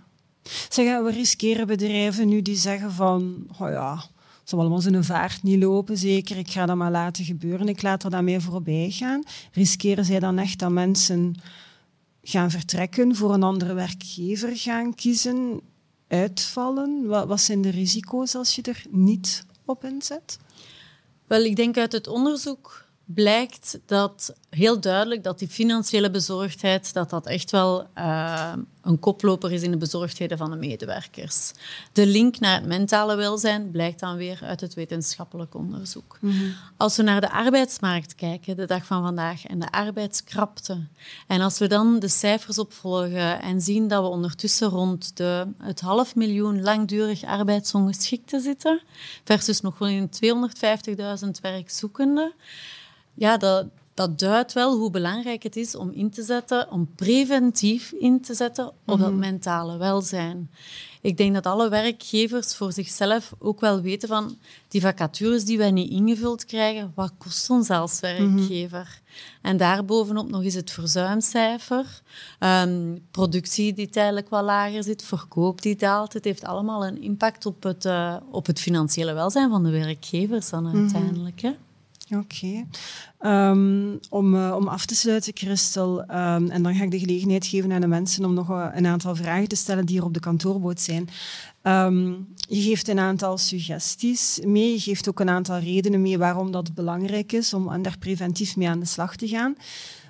Zeg, 0.69 1.01
we 1.03 1.11
riskeren 1.11 1.67
bedrijven 1.67 2.27
nu 2.27 2.41
die 2.41 2.55
zeggen 2.55 2.91
van, 2.91 3.47
oh 3.59 3.69
ja, 3.69 4.03
zal 4.43 4.59
allemaal 4.59 4.81
zijn 4.81 5.03
vaart 5.03 5.43
niet 5.43 5.63
lopen, 5.63 5.97
zeker. 5.97 6.37
Ik 6.37 6.51
ga 6.51 6.65
dat 6.65 6.75
maar 6.75 6.91
laten 6.91 7.25
gebeuren. 7.25 7.67
Ik 7.67 7.81
laat 7.81 8.03
er 8.03 8.09
dan 8.09 8.23
mee 8.23 8.39
voorbij 8.39 8.89
gaan. 8.89 9.23
Riskeren 9.51 10.05
zij 10.05 10.19
dan 10.19 10.37
echt 10.37 10.59
dat 10.59 10.71
mensen 10.71 11.35
gaan 12.23 12.51
vertrekken, 12.51 13.15
voor 13.15 13.33
een 13.33 13.43
andere 13.43 13.73
werkgever 13.73 14.57
gaan 14.57 14.95
kiezen, 14.95 15.61
uitvallen? 16.07 17.07
Wat, 17.07 17.27
wat 17.27 17.41
zijn 17.41 17.61
de 17.61 17.69
risico's 17.69 18.35
als 18.35 18.55
je 18.55 18.61
er 18.61 18.83
niet 18.89 19.45
op 19.65 19.83
inzet? 19.83 20.39
Wel, 21.27 21.43
ik 21.43 21.55
denk 21.55 21.77
uit 21.77 21.91
het 21.91 22.07
onderzoek 22.07 22.85
blijkt 23.13 23.79
dat 23.85 24.33
heel 24.49 24.79
duidelijk 24.79 25.23
dat 25.23 25.39
die 25.39 25.47
financiële 25.47 26.11
bezorgdheid 26.11 26.93
dat 26.93 27.09
dat 27.09 27.25
echt 27.25 27.51
wel 27.51 27.87
uh, 27.97 28.53
een 28.81 28.99
koploper 28.99 29.51
is 29.51 29.61
in 29.61 29.71
de 29.71 29.77
bezorgdheden 29.77 30.37
van 30.37 30.49
de 30.49 30.55
medewerkers. 30.55 31.51
De 31.91 32.05
link 32.05 32.39
naar 32.39 32.55
het 32.55 32.65
mentale 32.65 33.15
welzijn 33.15 33.71
blijkt 33.71 33.99
dan 33.99 34.15
weer 34.15 34.39
uit 34.41 34.61
het 34.61 34.73
wetenschappelijk 34.73 35.55
onderzoek. 35.55 36.17
Mm 36.21 36.31
-hmm. 36.31 36.53
Als 36.77 36.97
we 36.97 37.03
naar 37.03 37.21
de 37.21 37.31
arbeidsmarkt 37.31 38.15
kijken, 38.15 38.55
de 38.55 38.65
dag 38.65 38.85
van 38.85 39.03
vandaag, 39.03 39.45
en 39.45 39.59
de 39.59 39.71
arbeidskrapte, 39.71 40.87
en 41.27 41.41
als 41.41 41.59
we 41.59 41.67
dan 41.67 41.99
de 41.99 42.07
cijfers 42.07 42.57
opvolgen 42.57 43.41
en 43.41 43.61
zien 43.61 43.87
dat 43.87 44.01
we 44.01 44.09
ondertussen 44.09 44.69
rond 44.69 45.17
de, 45.17 45.47
het 45.57 45.79
half 45.79 46.15
miljoen 46.15 46.61
langdurig 46.61 47.23
arbeidsongeschikten 47.23 48.41
zitten, 48.41 48.81
versus 49.23 49.61
nog 49.61 49.77
wel 49.77 49.87
in 49.87 50.09
250.000 51.23 51.29
werkzoekenden, 51.41 52.33
ja, 53.13 53.37
dat, 53.37 53.65
dat 53.93 54.19
duidt 54.19 54.53
wel 54.53 54.77
hoe 54.77 54.91
belangrijk 54.91 55.43
het 55.43 55.55
is 55.55 55.75
om 55.75 55.91
in 55.91 56.09
te 56.09 56.23
zetten, 56.23 56.71
om 56.71 56.89
preventief 56.95 57.91
in 57.91 58.21
te 58.21 58.33
zetten 58.33 58.67
op 58.67 58.99
dat 58.99 59.11
mhm. 59.11 59.19
mentale 59.19 59.77
welzijn. 59.77 60.49
Ik 61.01 61.17
denk 61.17 61.33
dat 61.33 61.45
alle 61.45 61.69
werkgevers 61.69 62.55
voor 62.55 62.71
zichzelf 62.71 63.33
ook 63.39 63.59
wel 63.59 63.81
weten 63.81 64.07
van 64.07 64.37
die 64.67 64.81
vacatures 64.81 65.45
die 65.45 65.57
wij 65.57 65.71
niet 65.71 65.91
ingevuld 65.91 66.45
krijgen, 66.45 66.91
wat 66.95 67.13
kost 67.17 67.49
ons 67.49 67.69
als 67.69 67.99
werkgever? 67.99 68.99
Mm 69.01 69.09
En 69.41 69.57
daarbovenop 69.57 70.29
nog 70.29 70.43
eens 70.43 70.53
het 70.53 70.71
verzuimcijfer, 70.71 72.01
um, 72.39 73.05
productie 73.11 73.73
die 73.73 73.89
tijdelijk 73.89 74.29
wat 74.29 74.43
lager 74.43 74.83
zit, 74.83 75.03
verkoop 75.03 75.61
die 75.61 75.75
daalt. 75.75 76.13
Het 76.13 76.25
heeft 76.25 76.43
allemaal 76.43 76.85
een 76.85 77.01
impact 77.01 77.45
op 77.45 77.63
het, 77.63 77.85
uh, 77.85 78.15
op 78.31 78.45
het 78.45 78.59
financiële 78.59 79.13
welzijn 79.13 79.49
van 79.49 79.63
de 79.63 79.69
werkgevers 79.69 80.49
dan 80.49 80.63
mhm. 80.63 80.77
uiteindelijk. 80.77 81.41
Hè? 81.41 81.51
Oké. 82.15 82.65
Ehm, 83.19 83.95
om, 84.09 84.35
uh, 84.35 84.55
om 84.57 84.67
af 84.67 84.85
te 84.85 84.95
sluiten, 84.95 85.31
Christel, 85.35 86.01
um, 86.01 86.49
en 86.49 86.63
dan 86.63 86.75
ga 86.75 86.83
ik 86.83 86.91
de 86.91 86.99
gelegenheid 86.99 87.45
geven 87.45 87.71
aan 87.71 87.81
de 87.81 87.87
mensen 87.87 88.25
om 88.25 88.33
nog 88.33 88.49
een 88.49 88.85
aantal 88.85 89.15
vragen 89.15 89.47
te 89.47 89.55
stellen 89.55 89.85
die 89.85 89.95
hier 89.95 90.05
op 90.05 90.13
de 90.13 90.19
kantoorboot 90.19 90.81
zijn. 90.81 91.09
Um, 91.63 92.27
je 92.47 92.61
geeft 92.61 92.87
een 92.87 92.99
aantal 92.99 93.37
suggesties 93.37 94.39
mee, 94.45 94.71
je 94.71 94.79
geeft 94.79 95.09
ook 95.09 95.19
een 95.19 95.29
aantal 95.29 95.57
redenen 95.57 96.01
mee 96.01 96.17
waarom 96.17 96.51
dat 96.51 96.73
belangrijk 96.73 97.31
is 97.31 97.53
om 97.53 97.83
daar 97.83 97.97
preventief 97.97 98.55
mee 98.55 98.69
aan 98.69 98.79
de 98.79 98.85
slag 98.85 99.15
te 99.15 99.27
gaan. 99.27 99.55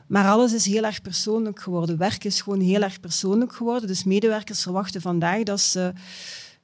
Maar 0.07 0.27
alles 0.27 0.53
is 0.53 0.65
heel 0.65 0.83
erg 0.83 1.01
persoonlijk 1.01 1.61
geworden. 1.61 1.97
Werk 1.97 2.23
is 2.23 2.41
gewoon 2.41 2.59
heel 2.59 2.81
erg 2.81 2.99
persoonlijk 2.99 3.53
geworden. 3.53 3.87
Dus 3.87 4.03
medewerkers 4.03 4.61
verwachten 4.61 5.01
vandaag 5.01 5.43
dat 5.43 5.59
ze 5.59 5.93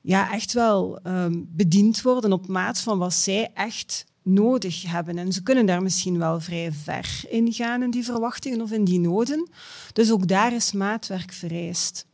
ja, 0.02 0.32
echt 0.34 0.54
wel 0.54 1.00
bediend 1.48 2.02
worden 2.02 2.34
op 2.34 2.48
maat 2.48 2.80
van 2.80 2.98
wat 2.98 3.14
zij 3.14 3.52
echt 3.54 4.06
nodig 4.28 4.84
hebben. 4.92 5.18
En 5.18 5.34
ze 5.34 5.44
kunnen 5.44 5.66
daar 5.66 5.82
misschien 5.82 6.18
wel 6.18 6.40
vrij 6.40 6.72
ver 6.72 7.22
in 7.30 7.54
gaan 7.54 7.84
in 7.84 7.92
die 7.92 8.04
verwachtingen 8.04 8.62
of 8.62 8.72
in 8.72 8.84
die 8.84 9.00
noden. 9.00 9.50
Dus 9.94 10.12
ook 10.12 10.28
daar 10.28 10.54
is 10.54 10.72
maatwerk 10.72 11.32
vereist. 11.32 12.06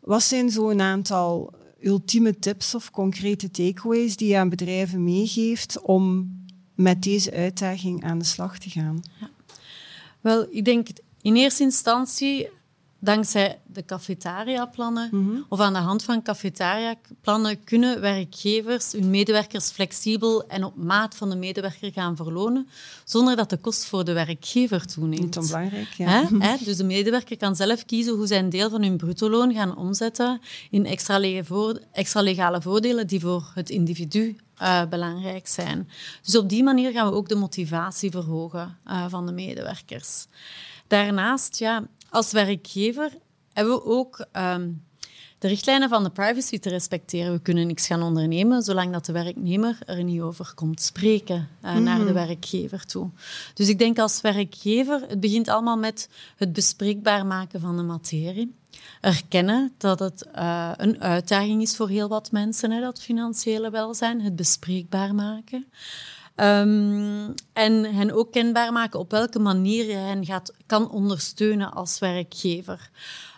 Wat 0.00 0.22
zijn 0.22 0.50
zo 0.50 0.70
een 0.70 0.80
aantal 0.80 1.52
ultieme 1.80 2.38
tips 2.38 2.74
of 2.74 2.90
concrete 2.90 3.50
takeaways 3.50 4.16
die 4.16 4.28
je 4.28 4.36
aan 4.36 4.48
bedrijven 4.48 5.04
meegeeft 5.04 5.80
om 5.80 6.32
met 6.74 7.02
deze 7.02 7.32
uitdaging 7.32 8.04
aan 8.04 8.18
de 8.18 8.24
slag 8.24 8.58
te 8.58 8.70
gaan? 8.70 9.02
Ja. 9.20 9.30
Wel, 10.20 10.46
ik 10.50 10.64
denk 10.64 10.88
in 11.22 11.36
eerste 11.36 11.62
instantie 11.62 12.48
dankzij 12.98 13.58
de 13.66 13.84
cafetaria-plannen 13.84 15.08
Mhm. 15.12 15.40
of 15.48 15.60
aan 15.60 15.72
de 15.72 15.78
hand 15.78 16.02
van 16.02 16.22
cafetaria-plannen 16.22 17.64
kunnen 17.64 18.00
werkgevers 18.00 18.92
hun 18.92 19.10
medewerkers 19.10 19.70
flexibel 19.70 20.46
en 20.46 20.64
op 20.64 20.76
maat 20.76 21.16
van 21.16 21.30
de 21.30 21.36
medewerker 21.36 21.92
gaan 21.92 22.16
verlonen, 22.16 22.68
zonder 23.04 23.36
dat 23.36 23.50
de 23.50 23.56
kost 23.56 23.84
voor 23.84 24.04
de 24.04 24.12
werkgever 24.12 24.86
toeneemt. 24.86 25.22
Niet 25.22 25.36
onbelangrijk, 25.36 25.88
ja. 25.96 26.06
Hè? 26.08 26.36
Hè? 26.46 26.56
Dus 26.64 26.76
de 26.76 26.84
medewerker 26.84 27.36
kan 27.36 27.56
zelf 27.56 27.84
kiezen 27.84 28.14
hoe 28.14 28.26
zij 28.26 28.38
een 28.38 28.50
deel 28.50 28.70
van 28.70 28.82
hun 28.82 28.96
bruttoloon 28.96 29.52
gaan 29.54 29.76
omzetten 29.76 30.40
in 30.70 30.86
extra, 30.86 31.20
extra 31.92 32.20
legale 32.20 32.62
voordelen 32.62 33.06
die 33.06 33.20
voor 33.20 33.50
het 33.54 33.70
individu 33.70 34.36
eh, 34.56 34.82
belangrijk 34.90 35.46
zijn. 35.46 35.88
Dus 36.22 36.36
op 36.36 36.48
die 36.48 36.62
manier 36.62 36.92
gaan 36.92 37.08
we 37.10 37.16
ook 37.16 37.28
de 37.28 37.34
motivatie 37.34 38.10
verhogen 38.10 38.78
eh, 38.84 39.04
van 39.08 39.26
de 39.26 39.32
medewerkers. 39.32 40.26
Daarnaast, 40.86 41.58
ja, 41.58 41.86
als 42.10 42.32
werkgever 42.32 43.10
hebben 43.52 43.74
we 43.74 43.84
ook 43.84 44.26
ehm, 44.32 44.70
de 45.38 45.48
richtlijnen 45.48 45.88
van 45.88 46.04
de 46.04 46.10
privacy 46.10 46.58
te 46.58 46.68
respecteren. 46.68 47.32
We 47.32 47.40
kunnen 47.40 47.66
niks 47.66 47.86
gaan 47.86 48.02
ondernemen 48.02 48.62
zolang 48.62 48.92
dat 48.92 49.04
de 49.04 49.12
werknemer 49.12 49.78
er 49.86 50.04
niet 50.04 50.20
over 50.20 50.52
komt 50.54 50.80
spreken 50.80 51.48
eh, 51.60 51.76
naar 51.76 51.98
de 51.98 52.12
werkgever 52.12 52.86
toe. 52.86 53.10
Dus 53.54 53.68
ik 53.68 53.78
denk 53.78 53.98
als 53.98 54.20
werkgever, 54.20 55.04
het 55.08 55.20
begint 55.20 55.48
allemaal 55.48 55.78
met 55.78 56.08
het 56.36 56.52
bespreekbaar 56.52 57.26
maken 57.26 57.60
van 57.60 57.76
de 57.76 57.82
materie. 57.82 58.56
Erkennen 59.00 59.72
dat 59.78 59.98
het 59.98 60.22
eh, 60.22 60.70
een 60.76 61.00
uitdaging 61.00 61.62
is 61.62 61.76
voor 61.76 61.88
heel 61.88 62.08
wat 62.08 62.32
mensen, 62.32 62.70
hè, 62.70 62.80
dat 62.80 63.02
financiële 63.02 63.70
welzijn, 63.70 64.20
het 64.20 64.36
bespreekbaar 64.36 65.14
maken. 65.14 65.66
Ehm, 66.38 67.30
en 67.52 67.94
hen 67.94 68.10
ook 68.10 68.32
kenbaar 68.32 68.72
maken 68.72 68.98
op 68.98 69.10
welke 69.10 69.38
manier 69.38 69.84
je 69.84 69.96
hen 69.96 70.24
gaat, 70.24 70.54
kan 70.66 70.90
ondersteunen 70.90 71.72
als 71.72 71.98
werkgever. 71.98 72.90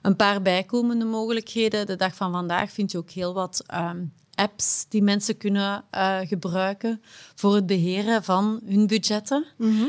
Een 0.02 0.16
paar 0.16 0.42
bijkomende 0.42 1.04
mogelijkheden. 1.04 1.86
De 1.86 1.96
dag 1.96 2.14
van 2.14 2.32
vandaag 2.32 2.72
vind 2.72 2.92
je 2.92 2.98
ook 2.98 3.10
heel 3.10 3.34
wat 3.34 3.62
ehm, 3.66 4.04
apps 4.34 4.86
die 4.88 5.02
mensen 5.02 5.36
kunnen 5.36 5.84
eh, 5.90 6.18
gebruiken 6.20 7.02
voor 7.34 7.54
het 7.54 7.66
beheren 7.66 8.24
van 8.24 8.60
hun 8.66 8.86
budgetten. 8.86 9.44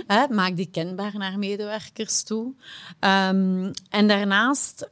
Hè, 0.07 0.27
maak 0.27 0.55
die 0.55 0.69
kenbaar 0.71 1.17
naar 1.17 1.39
medewerkers 1.39 2.23
toe. 2.23 2.53
Ehm, 2.99 3.71
en 3.89 4.07
daarnaast 4.07 4.89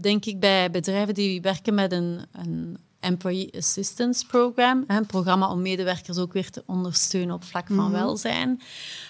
denk 0.00 0.24
ik 0.24 0.40
bij 0.40 0.70
bedrijven 0.70 1.14
die 1.14 1.40
werken 1.40 1.74
met 1.74 1.92
een, 1.92 2.20
een 2.32 2.78
Employee 3.00 3.52
Assistance 3.56 4.26
Program, 4.26 4.84
een 4.86 5.06
programma 5.06 5.50
om 5.50 5.62
medewerkers 5.62 6.18
ook 6.18 6.32
weer 6.32 6.50
te 6.50 6.62
ondersteunen 6.66 7.34
op 7.34 7.44
vlak 7.44 7.66
van 7.66 7.90
welzijn. 7.90 8.60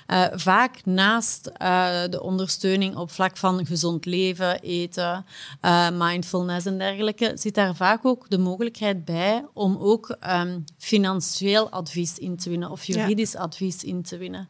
Eh, 0.06 0.26
vaak 0.32 0.84
naast 0.84 1.46
eh, 1.46 2.02
de 2.10 2.22
ondersteuning 2.22 2.96
op 2.96 3.10
vlak 3.10 3.36
van 3.36 3.66
gezond 3.66 4.04
leven, 4.04 4.60
eten, 4.60 5.24
eh, 5.60 5.88
mindfulness 5.92 6.66
en 6.66 6.78
dergelijke, 6.78 7.32
zit 7.34 7.54
daar 7.54 7.76
vaak 7.76 8.04
ook 8.04 8.30
de 8.30 8.38
mogelijkheid 8.38 9.04
bij 9.04 9.44
om 9.52 9.76
ook 9.80 10.08
ehm, 10.20 10.58
financieel 10.78 11.70
advies 11.70 12.18
in 12.18 12.36
te 12.36 12.48
winnen 12.50 12.70
of 12.70 12.84
Ja. 12.84 12.94
juridisch 13.00 13.36
advies 13.36 13.84
in 13.84 14.02
te 14.02 14.16
winnen. 14.16 14.48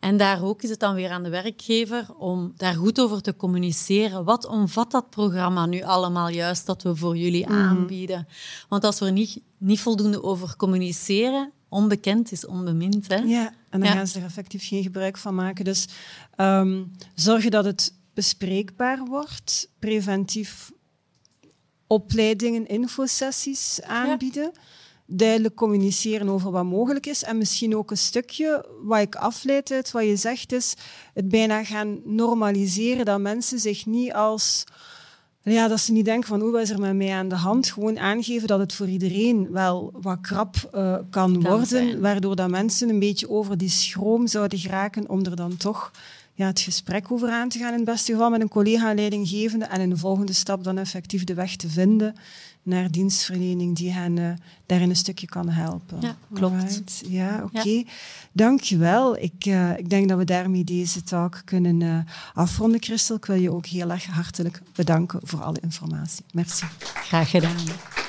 En 0.00 0.16
daar 0.16 0.42
ook 0.44 0.62
is 0.62 0.70
het 0.70 0.80
dan 0.80 0.94
weer 0.94 1.10
aan 1.10 1.22
de 1.22 1.28
werkgever 1.30 2.14
om 2.18 2.52
daar 2.56 2.74
goed 2.74 3.00
over 3.00 3.22
te 3.22 3.36
communiceren. 3.36 4.24
Wat 4.24 4.46
omvat 4.46 4.90
dat 4.90 5.10
programma 5.10 5.66
nu 5.66 5.82
allemaal 5.82 6.28
juist 6.28 6.66
dat 6.66 6.82
we 6.82 6.96
voor 6.96 7.16
jullie 7.16 7.46
aanbieden? 7.46 8.28
Want 8.68 8.84
als 8.84 8.98
we 8.98 9.06
er 9.06 9.12
niet, 9.12 9.40
niet 9.58 9.80
voldoende 9.80 10.22
over 10.22 10.56
communiceren, 10.56 11.52
onbekend 11.68 12.32
is 12.32 12.46
onbemind. 12.46 13.08
Hè? 13.08 13.16
Ja, 13.16 13.46
en 13.70 13.80
dan 13.80 13.88
Ja. 13.88 13.94
gaan 13.94 14.06
ze 14.06 14.18
er 14.18 14.24
effectief 14.24 14.68
geen 14.68 14.82
gebruik 14.82 15.16
van 15.18 15.34
maken. 15.34 15.64
Dus 15.64 15.86
ehm, 16.36 16.84
zorgen 17.14 17.50
dat 17.50 17.64
het 17.64 17.94
bespreekbaar 18.14 19.04
wordt, 19.04 19.68
preventief 19.78 20.70
opleidingen, 21.86 22.66
infosessies 22.66 23.82
aanbieden, 23.82 24.52
duidelijk 25.06 25.54
communiceren 25.54 26.28
over 26.28 26.50
wat 26.50 26.64
mogelijk 26.64 27.06
is 27.06 27.22
en 27.22 27.38
misschien 27.38 27.76
ook 27.76 27.90
een 27.90 27.96
stukje 27.96 28.66
wat 28.82 29.00
ik 29.00 29.14
afleid 29.14 29.70
uit 29.70 29.90
wat 29.90 30.04
je 30.04 30.16
zegt 30.16 30.52
is 30.52 30.74
het 31.14 31.28
bijna 31.28 31.64
gaan 31.64 32.00
normaliseren 32.04 33.04
dat 33.04 33.20
mensen 33.20 33.58
zich 33.58 33.86
niet 33.86 34.12
als 34.12 34.64
ja, 35.52 35.68
dat 35.68 35.80
ze 35.80 35.92
niet 35.92 36.04
denken 36.04 36.28
van, 36.28 36.40
hoe 36.40 36.50
wat 36.50 36.62
is 36.62 36.70
er 36.70 36.80
met 36.80 36.94
mij 36.94 37.12
aan 37.12 37.28
de 37.28 37.34
hand? 37.34 37.70
Gewoon 37.70 37.98
aangeven 37.98 38.48
dat 38.48 38.58
het 38.58 38.72
voor 38.72 38.88
iedereen 38.88 39.48
wel 39.50 39.92
wat 40.00 40.20
krap 40.20 40.56
eh, 40.72 40.96
kan, 41.10 41.42
worden, 41.42 41.66
zijn. 41.66 42.00
waardoor 42.00 42.36
dat 42.36 42.50
mensen 42.50 42.88
een 42.88 42.98
beetje 42.98 43.30
over 43.30 43.58
die 43.58 43.68
schroom 43.68 44.26
zouden 44.26 44.58
geraken 44.58 45.08
om 45.08 45.24
er 45.24 45.36
dan 45.36 45.56
toch 45.56 45.90
ja, 46.34 46.46
het 46.46 46.60
gesprek 46.60 47.12
over 47.12 47.28
aan 47.28 47.48
te 47.48 47.58
gaan, 47.58 47.70
in 47.70 47.76
het 47.76 47.84
beste 47.84 48.12
geval 48.12 48.30
met 48.30 48.40
een 48.40 48.48
collega 48.48 48.94
leidinggevende 48.94 49.64
en 49.64 49.80
in 49.80 49.90
de 49.90 49.96
volgende 49.96 50.32
stap 50.32 50.64
dan 50.64 50.78
effectief 50.78 51.24
de 51.24 51.34
weg 51.34 51.56
te 51.56 51.68
vinden 51.68 52.14
naar 52.66 52.90
dienstverlening 52.90 53.76
die 53.76 53.92
hen 53.92 54.18
eh, 54.18 54.30
daarin 54.66 54.90
een 54.90 54.96
stukje 54.96 55.26
kan 55.26 55.48
helpen. 55.48 56.00
Ja, 56.00 56.16
klopt. 56.32 57.02
Ja, 57.08 57.42
oké. 57.52 57.84
Dankjewel. 58.32 59.16
Ik, 59.16 59.44
eh, 59.44 59.78
ik 59.78 59.90
denk 59.90 60.08
dat 60.08 60.18
we 60.18 60.24
daarmee 60.24 60.64
deze 60.64 61.02
talk 61.02 61.42
kunnen 61.44 61.82
eh, 61.82 61.98
afronden. 62.34 62.82
Christel, 62.82 63.16
ik 63.16 63.24
wil 63.24 63.36
je 63.36 63.52
ook 63.52 63.66
heel 63.66 63.90
erg 63.90 64.06
hartelijk 64.06 64.62
bedanken 64.74 65.20
voor 65.22 65.42
alle 65.42 65.58
informatie. 65.60 66.24
Merci. 66.32 66.66
Graag 66.82 67.30
gedaan. 67.30 68.05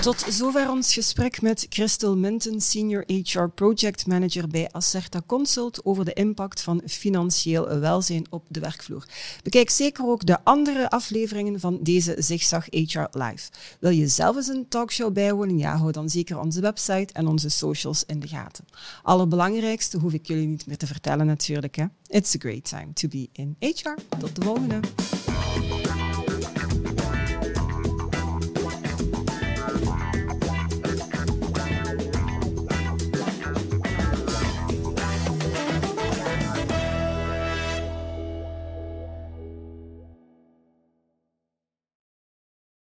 Tot 0.00 0.24
zover 0.28 0.70
ons 0.70 0.92
gesprek 0.92 1.42
met 1.42 1.66
Christel 1.68 2.16
Minton, 2.16 2.60
Senior 2.60 3.04
HR 3.06 3.46
Project 3.54 4.06
Manager 4.06 4.48
bij 4.48 4.68
Acerta 4.72 5.22
Consult 5.26 5.84
over 5.84 6.04
de 6.04 6.12
impact 6.12 6.60
van 6.60 6.82
financieel 6.86 7.78
welzijn 7.78 8.26
op 8.30 8.44
de 8.48 8.60
werkvloer. 8.60 9.06
Bekijk 9.42 9.70
zeker 9.70 10.06
ook 10.06 10.26
de 10.26 10.44
andere 10.44 10.90
afleveringen 10.90 11.60
van 11.60 11.78
deze 11.82 12.14
Zigzag 12.18 12.64
HR 12.70 13.06
Live. 13.10 13.50
Wil 13.80 13.90
je 13.90 14.08
zelf 14.08 14.36
eens 14.36 14.48
een 14.48 14.68
talkshow 14.68 15.12
bijwonen? 15.12 15.58
Ja, 15.58 15.76
hou 15.76 15.92
dan 15.92 16.10
zeker 16.10 16.38
onze 16.38 16.60
website 16.60 17.12
en 17.12 17.26
onze 17.26 17.48
socials 17.48 18.04
in 18.06 18.20
de 18.20 18.28
gaten. 18.28 18.64
Allerbelangrijkste 19.02 19.98
hoef 19.98 20.12
ik 20.12 20.26
jullie 20.26 20.46
niet 20.46 20.66
meer 20.66 20.76
te 20.76 20.86
vertellen 20.86 21.26
natuurlijk. 21.26 21.76
Hè? 21.76 21.84
It's 22.06 22.34
a 22.34 22.38
great 22.38 22.68
time 22.68 22.92
to 22.92 23.08
be 23.08 23.28
in 23.32 23.56
HR. 23.58 24.16
Tot 24.18 24.36
de 24.36 24.42
volgende. 24.42 24.80